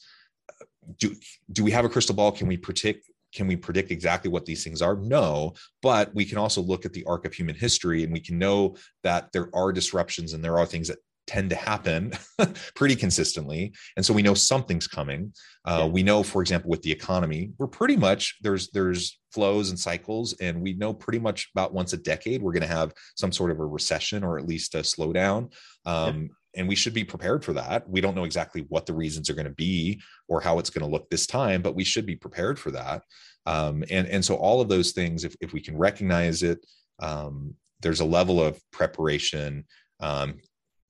do 1.00 1.12
do 1.50 1.64
we 1.64 1.72
have 1.72 1.84
a 1.84 1.88
crystal 1.88 2.14
ball 2.14 2.30
can 2.30 2.46
we 2.46 2.56
predict 2.56 3.10
can 3.38 3.46
we 3.46 3.54
predict 3.54 3.92
exactly 3.92 4.28
what 4.28 4.44
these 4.44 4.64
things 4.64 4.82
are 4.82 4.96
no 4.96 5.54
but 5.80 6.12
we 6.12 6.24
can 6.24 6.38
also 6.38 6.60
look 6.60 6.84
at 6.84 6.92
the 6.92 7.04
arc 7.04 7.24
of 7.24 7.32
human 7.32 7.54
history 7.54 8.02
and 8.02 8.12
we 8.12 8.18
can 8.18 8.36
know 8.36 8.74
that 9.04 9.30
there 9.32 9.48
are 9.54 9.72
disruptions 9.72 10.32
and 10.32 10.44
there 10.44 10.58
are 10.58 10.66
things 10.66 10.88
that 10.88 10.98
tend 11.28 11.50
to 11.50 11.56
happen 11.56 12.12
pretty 12.74 12.96
consistently 12.96 13.72
and 13.96 14.04
so 14.04 14.12
we 14.12 14.22
know 14.22 14.34
something's 14.34 14.88
coming 14.88 15.32
uh, 15.66 15.82
yeah. 15.82 15.86
we 15.86 16.02
know 16.02 16.24
for 16.24 16.42
example 16.42 16.68
with 16.68 16.82
the 16.82 16.90
economy 16.90 17.52
we're 17.58 17.68
pretty 17.68 17.96
much 17.96 18.34
there's 18.40 18.70
there's 18.70 19.20
flows 19.30 19.70
and 19.70 19.78
cycles 19.78 20.34
and 20.40 20.60
we 20.60 20.72
know 20.72 20.92
pretty 20.92 21.20
much 21.20 21.48
about 21.54 21.72
once 21.72 21.92
a 21.92 21.98
decade 21.98 22.42
we're 22.42 22.52
going 22.52 22.60
to 22.60 22.66
have 22.66 22.92
some 23.14 23.30
sort 23.30 23.52
of 23.52 23.60
a 23.60 23.64
recession 23.64 24.24
or 24.24 24.36
at 24.36 24.48
least 24.48 24.74
a 24.74 24.78
slowdown 24.78 25.52
um. 25.86 26.28
And 26.56 26.68
we 26.68 26.74
should 26.74 26.94
be 26.94 27.04
prepared 27.04 27.44
for 27.44 27.52
that. 27.52 27.88
We 27.88 28.00
don't 28.00 28.14
know 28.14 28.24
exactly 28.24 28.64
what 28.68 28.86
the 28.86 28.94
reasons 28.94 29.28
are 29.28 29.34
going 29.34 29.44
to 29.44 29.50
be 29.50 30.00
or 30.28 30.40
how 30.40 30.58
it's 30.58 30.70
going 30.70 30.84
to 30.84 30.90
look 30.90 31.08
this 31.10 31.26
time 31.26 31.62
but 31.62 31.74
we 31.74 31.84
should 31.84 32.06
be 32.06 32.16
prepared 32.16 32.58
for 32.58 32.70
that. 32.72 33.02
Um, 33.46 33.84
and 33.90 34.06
and 34.06 34.24
so 34.24 34.34
all 34.34 34.60
of 34.60 34.68
those 34.68 34.92
things 34.92 35.24
if, 35.24 35.34
if 35.40 35.52
we 35.52 35.60
can 35.60 35.76
recognize 35.76 36.42
it 36.42 36.64
um, 37.00 37.54
there's 37.80 38.00
a 38.00 38.04
level 38.04 38.42
of 38.42 38.60
preparation 38.72 39.64
um, 40.00 40.38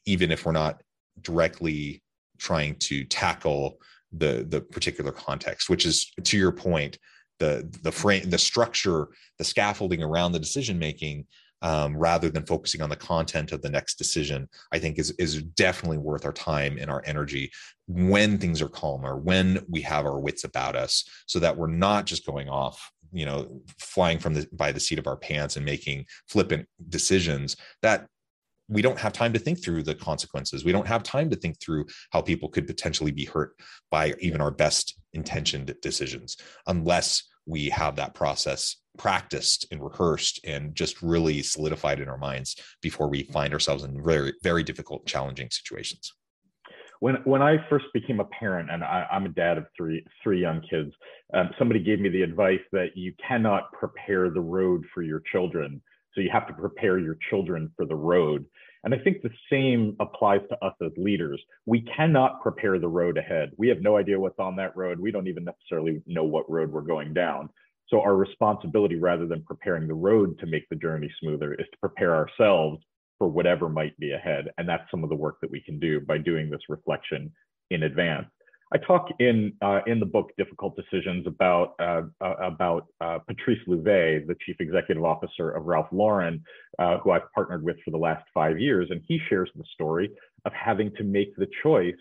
even 0.06 0.30
if 0.30 0.44
we're 0.44 0.52
not 0.52 0.82
directly 1.20 2.02
trying 2.38 2.76
to 2.76 3.04
tackle 3.04 3.78
the 4.12 4.46
the 4.48 4.60
particular 4.60 5.12
context 5.12 5.68
which 5.68 5.84
is 5.84 6.10
to 6.24 6.38
your 6.38 6.52
point 6.52 6.98
the 7.38 7.68
the 7.82 7.92
frame 7.92 8.28
the 8.30 8.38
structure 8.38 9.08
the 9.38 9.44
scaffolding 9.44 10.02
around 10.02 10.32
the 10.32 10.38
decision 10.38 10.78
making 10.78 11.26
um, 11.62 11.96
rather 11.96 12.30
than 12.30 12.46
focusing 12.46 12.80
on 12.80 12.90
the 12.90 12.96
content 12.96 13.52
of 13.52 13.62
the 13.62 13.70
next 13.70 13.96
decision 13.96 14.48
i 14.72 14.78
think 14.78 14.98
is 14.98 15.10
is 15.12 15.42
definitely 15.42 15.98
worth 15.98 16.24
our 16.24 16.32
time 16.32 16.78
and 16.80 16.90
our 16.90 17.02
energy 17.06 17.50
when 17.86 18.38
things 18.38 18.60
are 18.62 18.68
calmer 18.68 19.16
when 19.16 19.64
we 19.68 19.80
have 19.80 20.04
our 20.04 20.20
wits 20.20 20.44
about 20.44 20.76
us 20.76 21.04
so 21.26 21.38
that 21.38 21.56
we're 21.56 21.66
not 21.66 22.06
just 22.06 22.26
going 22.26 22.48
off 22.48 22.90
you 23.12 23.24
know 23.24 23.60
flying 23.78 24.18
from 24.18 24.34
the 24.34 24.46
by 24.52 24.72
the 24.72 24.80
seat 24.80 24.98
of 24.98 25.06
our 25.06 25.16
pants 25.16 25.56
and 25.56 25.64
making 25.64 26.04
flippant 26.26 26.66
decisions 26.88 27.56
that 27.82 28.06
we 28.68 28.82
don't 28.82 28.98
have 28.98 29.12
time 29.12 29.32
to 29.32 29.38
think 29.38 29.62
through 29.62 29.82
the 29.82 29.94
consequences. 29.94 30.64
We 30.64 30.72
don't 30.72 30.86
have 30.86 31.02
time 31.02 31.30
to 31.30 31.36
think 31.36 31.58
through 31.60 31.86
how 32.10 32.20
people 32.20 32.48
could 32.48 32.66
potentially 32.66 33.10
be 33.10 33.24
hurt 33.24 33.56
by 33.90 34.14
even 34.20 34.40
our 34.40 34.50
best 34.50 35.00
intentioned 35.14 35.74
decisions, 35.80 36.36
unless 36.66 37.22
we 37.48 37.70
have 37.70 37.96
that 37.96 38.14
process 38.14 38.76
practiced 38.96 39.66
and 39.70 39.82
rehearsed 39.82 40.40
and 40.44 40.74
just 40.74 41.00
really 41.02 41.42
solidified 41.42 42.00
in 42.00 42.08
our 42.08 42.18
minds 42.18 42.56
before 42.82 43.08
we 43.08 43.22
find 43.24 43.52
ourselves 43.52 43.84
in 43.84 44.02
very 44.02 44.32
very 44.42 44.62
difficult 44.62 45.06
challenging 45.06 45.48
situations 45.50 46.12
when 47.00 47.16
when 47.24 47.42
I 47.42 47.56
first 47.70 47.86
became 47.94 48.20
a 48.20 48.24
parent, 48.24 48.70
and 48.70 48.82
I, 48.82 49.06
am 49.10 49.26
a 49.26 49.28
dad 49.28 49.58
of 49.58 49.66
three 49.76 50.04
three 50.22 50.40
young 50.40 50.60
kids, 50.68 50.92
um, 51.34 51.50
somebody 51.58 51.80
gave 51.80 52.00
me 52.00 52.08
the 52.08 52.22
advice 52.22 52.60
that 52.72 52.96
you 52.96 53.12
cannot 53.26 53.72
prepare 53.72 54.30
the 54.30 54.40
road 54.40 54.84
for 54.92 55.02
your 55.02 55.22
children, 55.30 55.80
so 56.14 56.20
you 56.20 56.30
have 56.32 56.48
to 56.48 56.54
prepare 56.54 56.98
your 56.98 57.16
children 57.30 57.70
for 57.76 57.86
the 57.86 57.94
road. 57.94 58.44
And 58.84 58.94
I 58.94 58.98
think 58.98 59.22
the 59.22 59.30
same 59.50 59.96
applies 60.00 60.40
to 60.50 60.64
us 60.64 60.74
as 60.82 60.92
leaders. 60.96 61.40
We 61.66 61.82
cannot 61.96 62.40
prepare 62.42 62.78
the 62.78 62.88
road 62.88 63.18
ahead. 63.18 63.50
We 63.56 63.68
have 63.68 63.80
no 63.80 63.96
idea 63.96 64.20
what's 64.20 64.38
on 64.38 64.56
that 64.56 64.76
road. 64.76 65.00
We 65.00 65.10
don't 65.10 65.28
even 65.28 65.44
necessarily 65.44 66.02
know 66.06 66.24
what 66.24 66.50
road 66.50 66.70
we're 66.70 66.82
going 66.82 67.12
down. 67.12 67.50
So 67.88 68.00
our 68.00 68.16
responsibility, 68.16 68.96
rather 68.96 69.26
than 69.26 69.42
preparing 69.44 69.88
the 69.88 69.94
road 69.94 70.38
to 70.40 70.46
make 70.46 70.68
the 70.68 70.76
journey 70.76 71.10
smoother, 71.20 71.54
is 71.54 71.66
to 71.72 71.78
prepare 71.80 72.14
ourselves 72.14 72.82
for 73.18 73.28
whatever 73.28 73.68
might 73.68 73.98
be 73.98 74.12
ahead. 74.12 74.50
And 74.58 74.68
that's 74.68 74.88
some 74.90 75.02
of 75.02 75.10
the 75.10 75.16
work 75.16 75.40
that 75.40 75.50
we 75.50 75.60
can 75.60 75.78
do 75.80 76.00
by 76.00 76.18
doing 76.18 76.50
this 76.50 76.60
reflection 76.68 77.32
in 77.70 77.82
advance. 77.82 78.28
I 78.70 78.76
talk 78.78 79.08
in 79.18 79.54
uh, 79.62 79.80
in 79.86 79.98
the 79.98 80.06
book 80.06 80.30
"Difficult 80.36 80.76
Decisions" 80.76 81.26
about 81.26 81.74
uh, 81.78 82.02
uh, 82.20 82.34
about 82.40 82.86
uh, 83.00 83.18
Patrice 83.26 83.60
Louvet, 83.66 84.26
the 84.26 84.36
chief 84.44 84.56
executive 84.60 85.04
officer 85.04 85.50
of 85.50 85.64
Ralph 85.64 85.88
Lauren, 85.90 86.42
uh, 86.78 86.98
who 86.98 87.12
I've 87.12 87.32
partnered 87.34 87.62
with 87.62 87.76
for 87.82 87.90
the 87.92 87.98
last 87.98 88.24
five 88.34 88.60
years, 88.60 88.88
and 88.90 89.00
he 89.08 89.18
shares 89.28 89.50
the 89.54 89.64
story 89.72 90.10
of 90.44 90.52
having 90.52 90.94
to 90.96 91.04
make 91.04 91.34
the 91.36 91.48
choice 91.62 91.94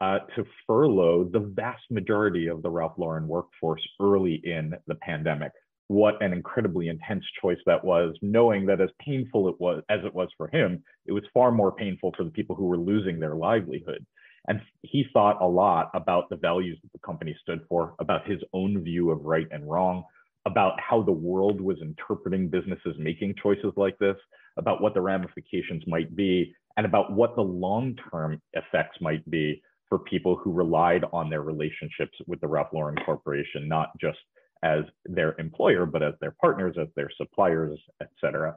uh, 0.00 0.20
to 0.36 0.44
furlough 0.66 1.24
the 1.24 1.40
vast 1.40 1.82
majority 1.90 2.46
of 2.46 2.62
the 2.62 2.70
Ralph 2.70 2.94
Lauren 2.96 3.26
workforce 3.26 3.82
early 4.00 4.40
in 4.44 4.72
the 4.86 4.94
pandemic. 4.96 5.50
What 5.88 6.22
an 6.22 6.32
incredibly 6.32 6.88
intense 6.88 7.24
choice 7.42 7.58
that 7.66 7.84
was, 7.84 8.14
knowing 8.22 8.66
that 8.66 8.80
as 8.80 8.90
painful 9.00 9.48
it 9.48 9.60
was 9.60 9.82
as 9.88 10.00
it 10.04 10.14
was 10.14 10.28
for 10.36 10.46
him, 10.46 10.82
it 11.06 11.12
was 11.12 11.24
far 11.34 11.50
more 11.50 11.72
painful 11.72 12.14
for 12.16 12.22
the 12.22 12.30
people 12.30 12.54
who 12.54 12.66
were 12.66 12.78
losing 12.78 13.18
their 13.18 13.34
livelihood. 13.34 14.06
And 14.48 14.60
he 14.82 15.06
thought 15.12 15.40
a 15.40 15.46
lot 15.46 15.90
about 15.94 16.28
the 16.28 16.36
values 16.36 16.78
that 16.82 16.92
the 16.92 17.06
company 17.06 17.36
stood 17.40 17.60
for, 17.68 17.94
about 17.98 18.28
his 18.28 18.40
own 18.52 18.82
view 18.82 19.10
of 19.10 19.24
right 19.24 19.46
and 19.50 19.68
wrong, 19.68 20.04
about 20.46 20.78
how 20.78 21.02
the 21.02 21.12
world 21.12 21.60
was 21.60 21.78
interpreting 21.80 22.48
businesses 22.48 22.94
making 22.98 23.34
choices 23.42 23.72
like 23.76 23.98
this, 23.98 24.16
about 24.58 24.82
what 24.82 24.94
the 24.94 25.00
ramifications 25.00 25.82
might 25.86 26.14
be, 26.14 26.54
and 26.76 26.84
about 26.84 27.12
what 27.12 27.34
the 27.36 27.42
long 27.42 27.96
term 28.10 28.40
effects 28.52 28.98
might 29.00 29.28
be 29.30 29.62
for 29.88 29.98
people 29.98 30.36
who 30.36 30.52
relied 30.52 31.04
on 31.12 31.30
their 31.30 31.42
relationships 31.42 32.16
with 32.26 32.40
the 32.40 32.46
Ralph 32.46 32.68
Lauren 32.72 32.96
Corporation, 33.04 33.68
not 33.68 33.90
just 33.98 34.18
as 34.62 34.80
their 35.04 35.34
employer, 35.38 35.86
but 35.86 36.02
as 36.02 36.14
their 36.20 36.34
partners, 36.40 36.76
as 36.80 36.88
their 36.96 37.10
suppliers, 37.16 37.78
et 38.00 38.08
cetera. 38.20 38.56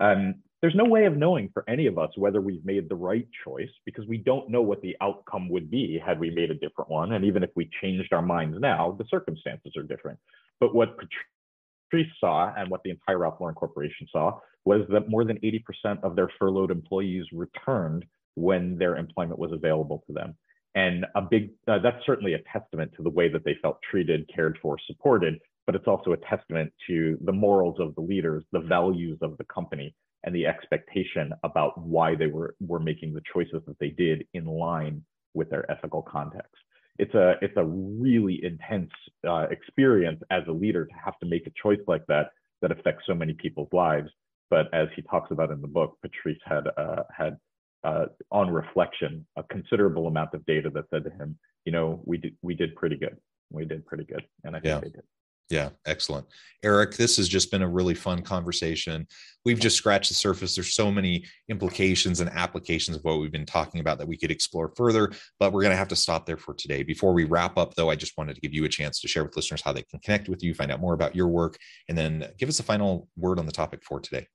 Um, 0.00 0.36
there's 0.64 0.74
no 0.74 0.86
way 0.86 1.04
of 1.04 1.14
knowing 1.14 1.50
for 1.52 1.62
any 1.68 1.86
of 1.86 1.98
us 1.98 2.08
whether 2.16 2.40
we've 2.40 2.64
made 2.64 2.88
the 2.88 2.94
right 2.94 3.28
choice 3.44 3.68
because 3.84 4.06
we 4.06 4.16
don't 4.16 4.48
know 4.48 4.62
what 4.62 4.80
the 4.80 4.96
outcome 5.02 5.46
would 5.50 5.70
be 5.70 6.00
had 6.02 6.18
we 6.18 6.30
made 6.30 6.50
a 6.50 6.54
different 6.54 6.90
one. 6.90 7.12
And 7.12 7.22
even 7.22 7.42
if 7.42 7.50
we 7.54 7.68
changed 7.82 8.14
our 8.14 8.22
minds 8.22 8.56
now, 8.58 8.96
the 8.98 9.04
circumstances 9.10 9.74
are 9.76 9.82
different. 9.82 10.18
But 10.60 10.74
what 10.74 10.96
Patrice 10.96 12.10
saw 12.18 12.50
and 12.56 12.70
what 12.70 12.82
the 12.82 12.88
entire 12.88 13.18
Ralph 13.18 13.40
Lauren 13.40 13.54
Corporation 13.54 14.08
saw 14.10 14.40
was 14.64 14.86
that 14.88 15.10
more 15.10 15.26
than 15.26 15.36
80% 15.40 16.02
of 16.02 16.16
their 16.16 16.30
furloughed 16.38 16.70
employees 16.70 17.26
returned 17.34 18.06
when 18.34 18.78
their 18.78 18.96
employment 18.96 19.38
was 19.38 19.52
available 19.52 20.02
to 20.06 20.14
them. 20.14 20.34
And 20.74 21.04
a 21.14 21.20
big, 21.20 21.50
uh, 21.68 21.80
that's 21.80 22.06
certainly 22.06 22.32
a 22.32 22.42
testament 22.50 22.90
to 22.96 23.02
the 23.02 23.10
way 23.10 23.28
that 23.28 23.44
they 23.44 23.58
felt 23.60 23.80
treated, 23.82 24.30
cared 24.34 24.58
for, 24.62 24.78
supported, 24.86 25.40
but 25.66 25.74
it's 25.74 25.86
also 25.86 26.12
a 26.12 26.16
testament 26.16 26.72
to 26.86 27.18
the 27.20 27.32
morals 27.32 27.76
of 27.78 27.94
the 27.96 28.00
leaders, 28.00 28.44
the 28.52 28.60
values 28.60 29.18
of 29.20 29.36
the 29.36 29.44
company, 29.44 29.94
and 30.24 30.34
the 30.34 30.46
expectation 30.46 31.32
about 31.44 31.78
why 31.78 32.14
they 32.14 32.26
were, 32.26 32.54
were 32.60 32.80
making 32.80 33.12
the 33.12 33.22
choices 33.32 33.62
that 33.66 33.78
they 33.78 33.90
did 33.90 34.26
in 34.34 34.46
line 34.46 35.04
with 35.34 35.50
their 35.50 35.70
ethical 35.70 36.02
context. 36.02 36.54
It's 36.98 37.14
a, 37.14 37.34
it's 37.42 37.56
a 37.56 37.64
really 37.64 38.40
intense 38.42 38.90
uh, 39.28 39.46
experience 39.50 40.20
as 40.30 40.42
a 40.48 40.52
leader 40.52 40.86
to 40.86 40.94
have 41.04 41.18
to 41.18 41.26
make 41.26 41.46
a 41.46 41.52
choice 41.62 41.80
like 41.86 42.06
that 42.06 42.30
that 42.62 42.72
affects 42.72 43.04
so 43.06 43.14
many 43.14 43.34
people's 43.34 43.68
lives. 43.72 44.08
But 44.48 44.72
as 44.72 44.88
he 44.96 45.02
talks 45.02 45.30
about 45.30 45.50
in 45.50 45.60
the 45.60 45.68
book, 45.68 45.98
Patrice 46.02 46.38
had, 46.44 46.68
uh, 46.76 47.02
had 47.16 47.36
uh, 47.82 48.06
on 48.30 48.50
reflection, 48.50 49.26
a 49.36 49.42
considerable 49.42 50.06
amount 50.06 50.32
of 50.34 50.46
data 50.46 50.70
that 50.70 50.84
said 50.90 51.04
to 51.04 51.10
him, 51.10 51.38
you 51.64 51.72
know, 51.72 52.00
we 52.04 52.16
did, 52.18 52.36
we 52.42 52.54
did 52.54 52.74
pretty 52.76 52.96
good. 52.96 53.16
We 53.50 53.64
did 53.64 53.84
pretty 53.84 54.04
good. 54.04 54.24
And 54.44 54.56
I 54.56 54.60
think 54.60 54.66
yeah. 54.66 54.80
they 54.80 54.90
did. 54.90 55.02
Yeah, 55.50 55.70
excellent. 55.86 56.26
Eric, 56.62 56.96
this 56.96 57.18
has 57.18 57.28
just 57.28 57.50
been 57.50 57.62
a 57.62 57.68
really 57.68 57.94
fun 57.94 58.22
conversation. 58.22 59.06
We've 59.44 59.60
just 59.60 59.76
scratched 59.76 60.08
the 60.08 60.14
surface. 60.14 60.54
There's 60.54 60.74
so 60.74 60.90
many 60.90 61.26
implications 61.50 62.20
and 62.20 62.30
applications 62.30 62.96
of 62.96 63.04
what 63.04 63.20
we've 63.20 63.30
been 63.30 63.44
talking 63.44 63.80
about 63.80 63.98
that 63.98 64.08
we 64.08 64.16
could 64.16 64.30
explore 64.30 64.72
further, 64.74 65.12
but 65.38 65.52
we're 65.52 65.60
going 65.60 65.72
to 65.72 65.76
have 65.76 65.88
to 65.88 65.96
stop 65.96 66.24
there 66.24 66.38
for 66.38 66.54
today. 66.54 66.82
Before 66.82 67.12
we 67.12 67.24
wrap 67.24 67.58
up, 67.58 67.74
though, 67.74 67.90
I 67.90 67.94
just 67.94 68.16
wanted 68.16 68.34
to 68.36 68.40
give 68.40 68.54
you 68.54 68.64
a 68.64 68.70
chance 68.70 69.00
to 69.00 69.08
share 69.08 69.22
with 69.22 69.36
listeners 69.36 69.60
how 69.62 69.72
they 69.72 69.82
can 69.82 70.00
connect 70.00 70.30
with 70.30 70.42
you, 70.42 70.54
find 70.54 70.72
out 70.72 70.80
more 70.80 70.94
about 70.94 71.14
your 71.14 71.28
work, 71.28 71.58
and 71.90 71.98
then 71.98 72.26
give 72.38 72.48
us 72.48 72.58
a 72.58 72.64
final 72.64 73.08
word 73.18 73.38
on 73.38 73.44
the 73.44 73.52
topic 73.52 73.82
for 73.84 74.00
today. 74.00 74.26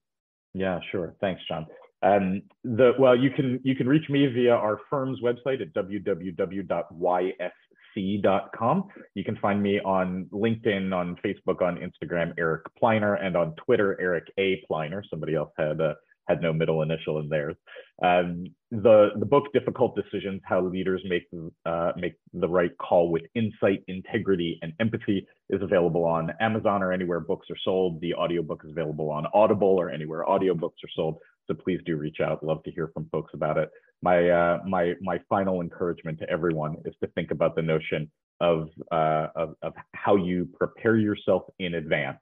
Yeah, 0.54 0.80
sure. 0.92 1.16
Thanks, 1.22 1.42
John. 1.48 1.66
Um, 2.02 2.44
the 2.64 2.94
well, 2.98 3.16
you 3.16 3.30
can 3.30 3.60
you 3.64 3.76
can 3.76 3.88
reach 3.88 4.10
me 4.10 4.26
via 4.28 4.54
our 4.54 4.80
firm's 4.90 5.20
website 5.22 5.62
at 5.62 5.74
www.ysc 5.74 7.52
c.com. 7.94 8.88
You 9.16 9.24
can 9.24 9.38
find 9.38 9.62
me 9.62 9.80
on 9.80 10.28
LinkedIn, 10.32 10.94
on 10.94 11.16
Facebook, 11.26 11.62
on 11.62 11.78
Instagram, 11.78 12.34
Eric 12.38 12.64
Pliner, 12.78 13.16
and 13.16 13.36
on 13.36 13.56
Twitter, 13.56 14.00
Eric 14.00 14.32
A. 14.38 14.64
Pliner. 14.68 15.04
Somebody 15.10 15.36
else 15.36 15.52
had 15.58 15.82
uh, 15.82 15.94
had 16.30 16.42
no 16.42 16.54
middle 16.54 16.84
initial 16.84 17.20
in 17.20 17.28
theirs. 17.28 17.56
Um, 18.04 18.46
the 18.72 19.10
the 19.20 19.26
book 19.26 19.52
Difficult 19.52 19.96
Decisions: 19.96 20.42
How 20.46 20.62
Leaders 20.62 21.02
Make 21.10 21.28
uh, 21.66 21.92
Make 21.98 22.14
the 22.34 22.48
Right 22.48 22.72
Call 22.78 23.12
with 23.12 23.24
Insight, 23.36 23.84
Integrity, 23.88 24.60
and 24.62 24.72
Empathy 24.80 25.28
is 25.50 25.62
available 25.62 26.06
on 26.06 26.32
Amazon 26.40 26.84
or 26.84 26.94
anywhere 26.94 27.20
books 27.20 27.48
are 27.50 27.58
sold. 27.66 28.00
The 28.00 28.14
audiobook 28.14 28.62
is 28.64 28.72
available 28.72 29.10
on 29.10 29.26
Audible 29.34 29.76
or 29.80 29.90
anywhere 29.90 30.24
audiobooks 30.26 30.84
are 30.84 30.94
sold. 30.96 31.18
So 31.50 31.56
please 31.56 31.82
do 31.86 31.98
reach 31.98 32.20
out. 32.22 32.46
Love 32.46 32.64
to 32.64 32.72
hear 32.72 32.92
from 32.94 33.10
folks 33.12 33.32
about 33.34 33.58
it 33.58 33.70
my 34.02 34.30
uh, 34.30 34.60
my 34.66 34.94
my 35.02 35.20
final 35.30 35.62
encouragement 35.62 36.20
to 36.20 36.30
everyone 36.30 36.78
is 36.86 36.94
to 37.02 37.08
think 37.10 37.32
about 37.32 37.56
the 37.56 37.62
notion 37.62 38.10
of, 38.40 38.70
uh, 38.92 39.28
of 39.36 39.56
of 39.62 39.74
how 39.94 40.16
you 40.16 40.48
prepare 40.58 40.96
yourself 40.96 41.44
in 41.60 41.76
advance. 41.76 42.20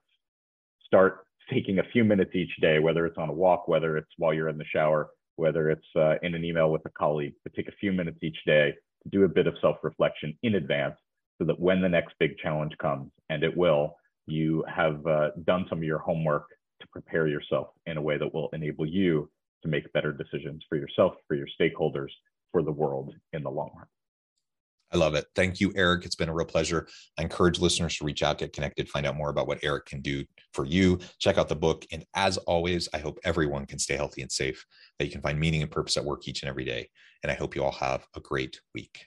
Start 0.84 1.24
taking 1.50 1.78
a 1.78 1.84
few 1.92 2.04
minutes 2.04 2.32
each 2.34 2.54
day, 2.60 2.78
whether 2.78 3.06
it's 3.06 3.18
on 3.18 3.28
a 3.28 3.32
walk, 3.32 3.68
whether 3.68 3.96
it's 3.96 4.10
while 4.18 4.34
you're 4.34 4.48
in 4.48 4.58
the 4.58 4.64
shower, 4.64 5.10
whether 5.36 5.70
it's 5.70 5.86
uh, 5.96 6.14
in 6.22 6.34
an 6.34 6.44
email 6.44 6.70
with 6.70 6.84
a 6.84 6.90
colleague, 6.90 7.34
but 7.42 7.54
take 7.54 7.68
a 7.68 7.76
few 7.80 7.92
minutes 7.92 8.18
each 8.22 8.38
day 8.44 8.74
to 9.02 9.08
do 9.10 9.24
a 9.24 9.28
bit 9.28 9.46
of 9.46 9.54
self-reflection 9.60 10.36
in 10.42 10.56
advance, 10.56 10.96
so 11.38 11.44
that 11.44 11.58
when 11.58 11.80
the 11.80 11.88
next 11.88 12.14
big 12.18 12.36
challenge 12.38 12.72
comes, 12.78 13.10
and 13.30 13.44
it 13.44 13.56
will, 13.56 13.96
you 14.26 14.64
have 14.68 15.06
uh, 15.06 15.30
done 15.44 15.64
some 15.70 15.78
of 15.78 15.84
your 15.84 15.98
homework 15.98 16.48
to 16.80 16.86
prepare 16.88 17.26
yourself 17.26 17.68
in 17.86 17.96
a 17.96 18.02
way 18.02 18.18
that 18.18 18.32
will 18.32 18.48
enable 18.52 18.86
you 18.86 19.30
to 19.62 19.68
make 19.68 19.92
better 19.92 20.12
decisions 20.12 20.62
for 20.68 20.76
yourself, 20.76 21.14
for 21.26 21.34
your 21.34 21.48
stakeholders, 21.60 22.10
for 22.52 22.62
the 22.62 22.72
world 22.72 23.14
in 23.32 23.42
the 23.42 23.50
long 23.50 23.70
run. 23.76 23.86
I 24.90 24.96
love 24.96 25.14
it. 25.14 25.26
Thank 25.34 25.60
you, 25.60 25.70
Eric. 25.76 26.06
It's 26.06 26.14
been 26.14 26.30
a 26.30 26.34
real 26.34 26.46
pleasure. 26.46 26.88
I 27.18 27.22
encourage 27.22 27.58
listeners 27.58 27.98
to 27.98 28.04
reach 28.04 28.22
out, 28.22 28.38
get 28.38 28.54
connected, 28.54 28.88
find 28.88 29.06
out 29.06 29.16
more 29.16 29.28
about 29.28 29.46
what 29.46 29.58
Eric 29.62 29.84
can 29.84 30.00
do 30.00 30.24
for 30.54 30.64
you. 30.64 30.98
Check 31.18 31.36
out 31.36 31.48
the 31.48 31.56
book. 31.56 31.84
And 31.92 32.06
as 32.14 32.38
always, 32.38 32.88
I 32.94 32.98
hope 32.98 33.18
everyone 33.22 33.66
can 33.66 33.78
stay 33.78 33.96
healthy 33.96 34.22
and 34.22 34.32
safe, 34.32 34.64
that 34.98 35.04
you 35.04 35.10
can 35.10 35.20
find 35.20 35.38
meaning 35.38 35.60
and 35.60 35.70
purpose 35.70 35.98
at 35.98 36.04
work 36.04 36.26
each 36.26 36.42
and 36.42 36.48
every 36.48 36.64
day. 36.64 36.88
And 37.22 37.30
I 37.30 37.34
hope 37.34 37.54
you 37.54 37.62
all 37.62 37.72
have 37.72 38.06
a 38.16 38.20
great 38.20 38.60
week. 38.74 39.06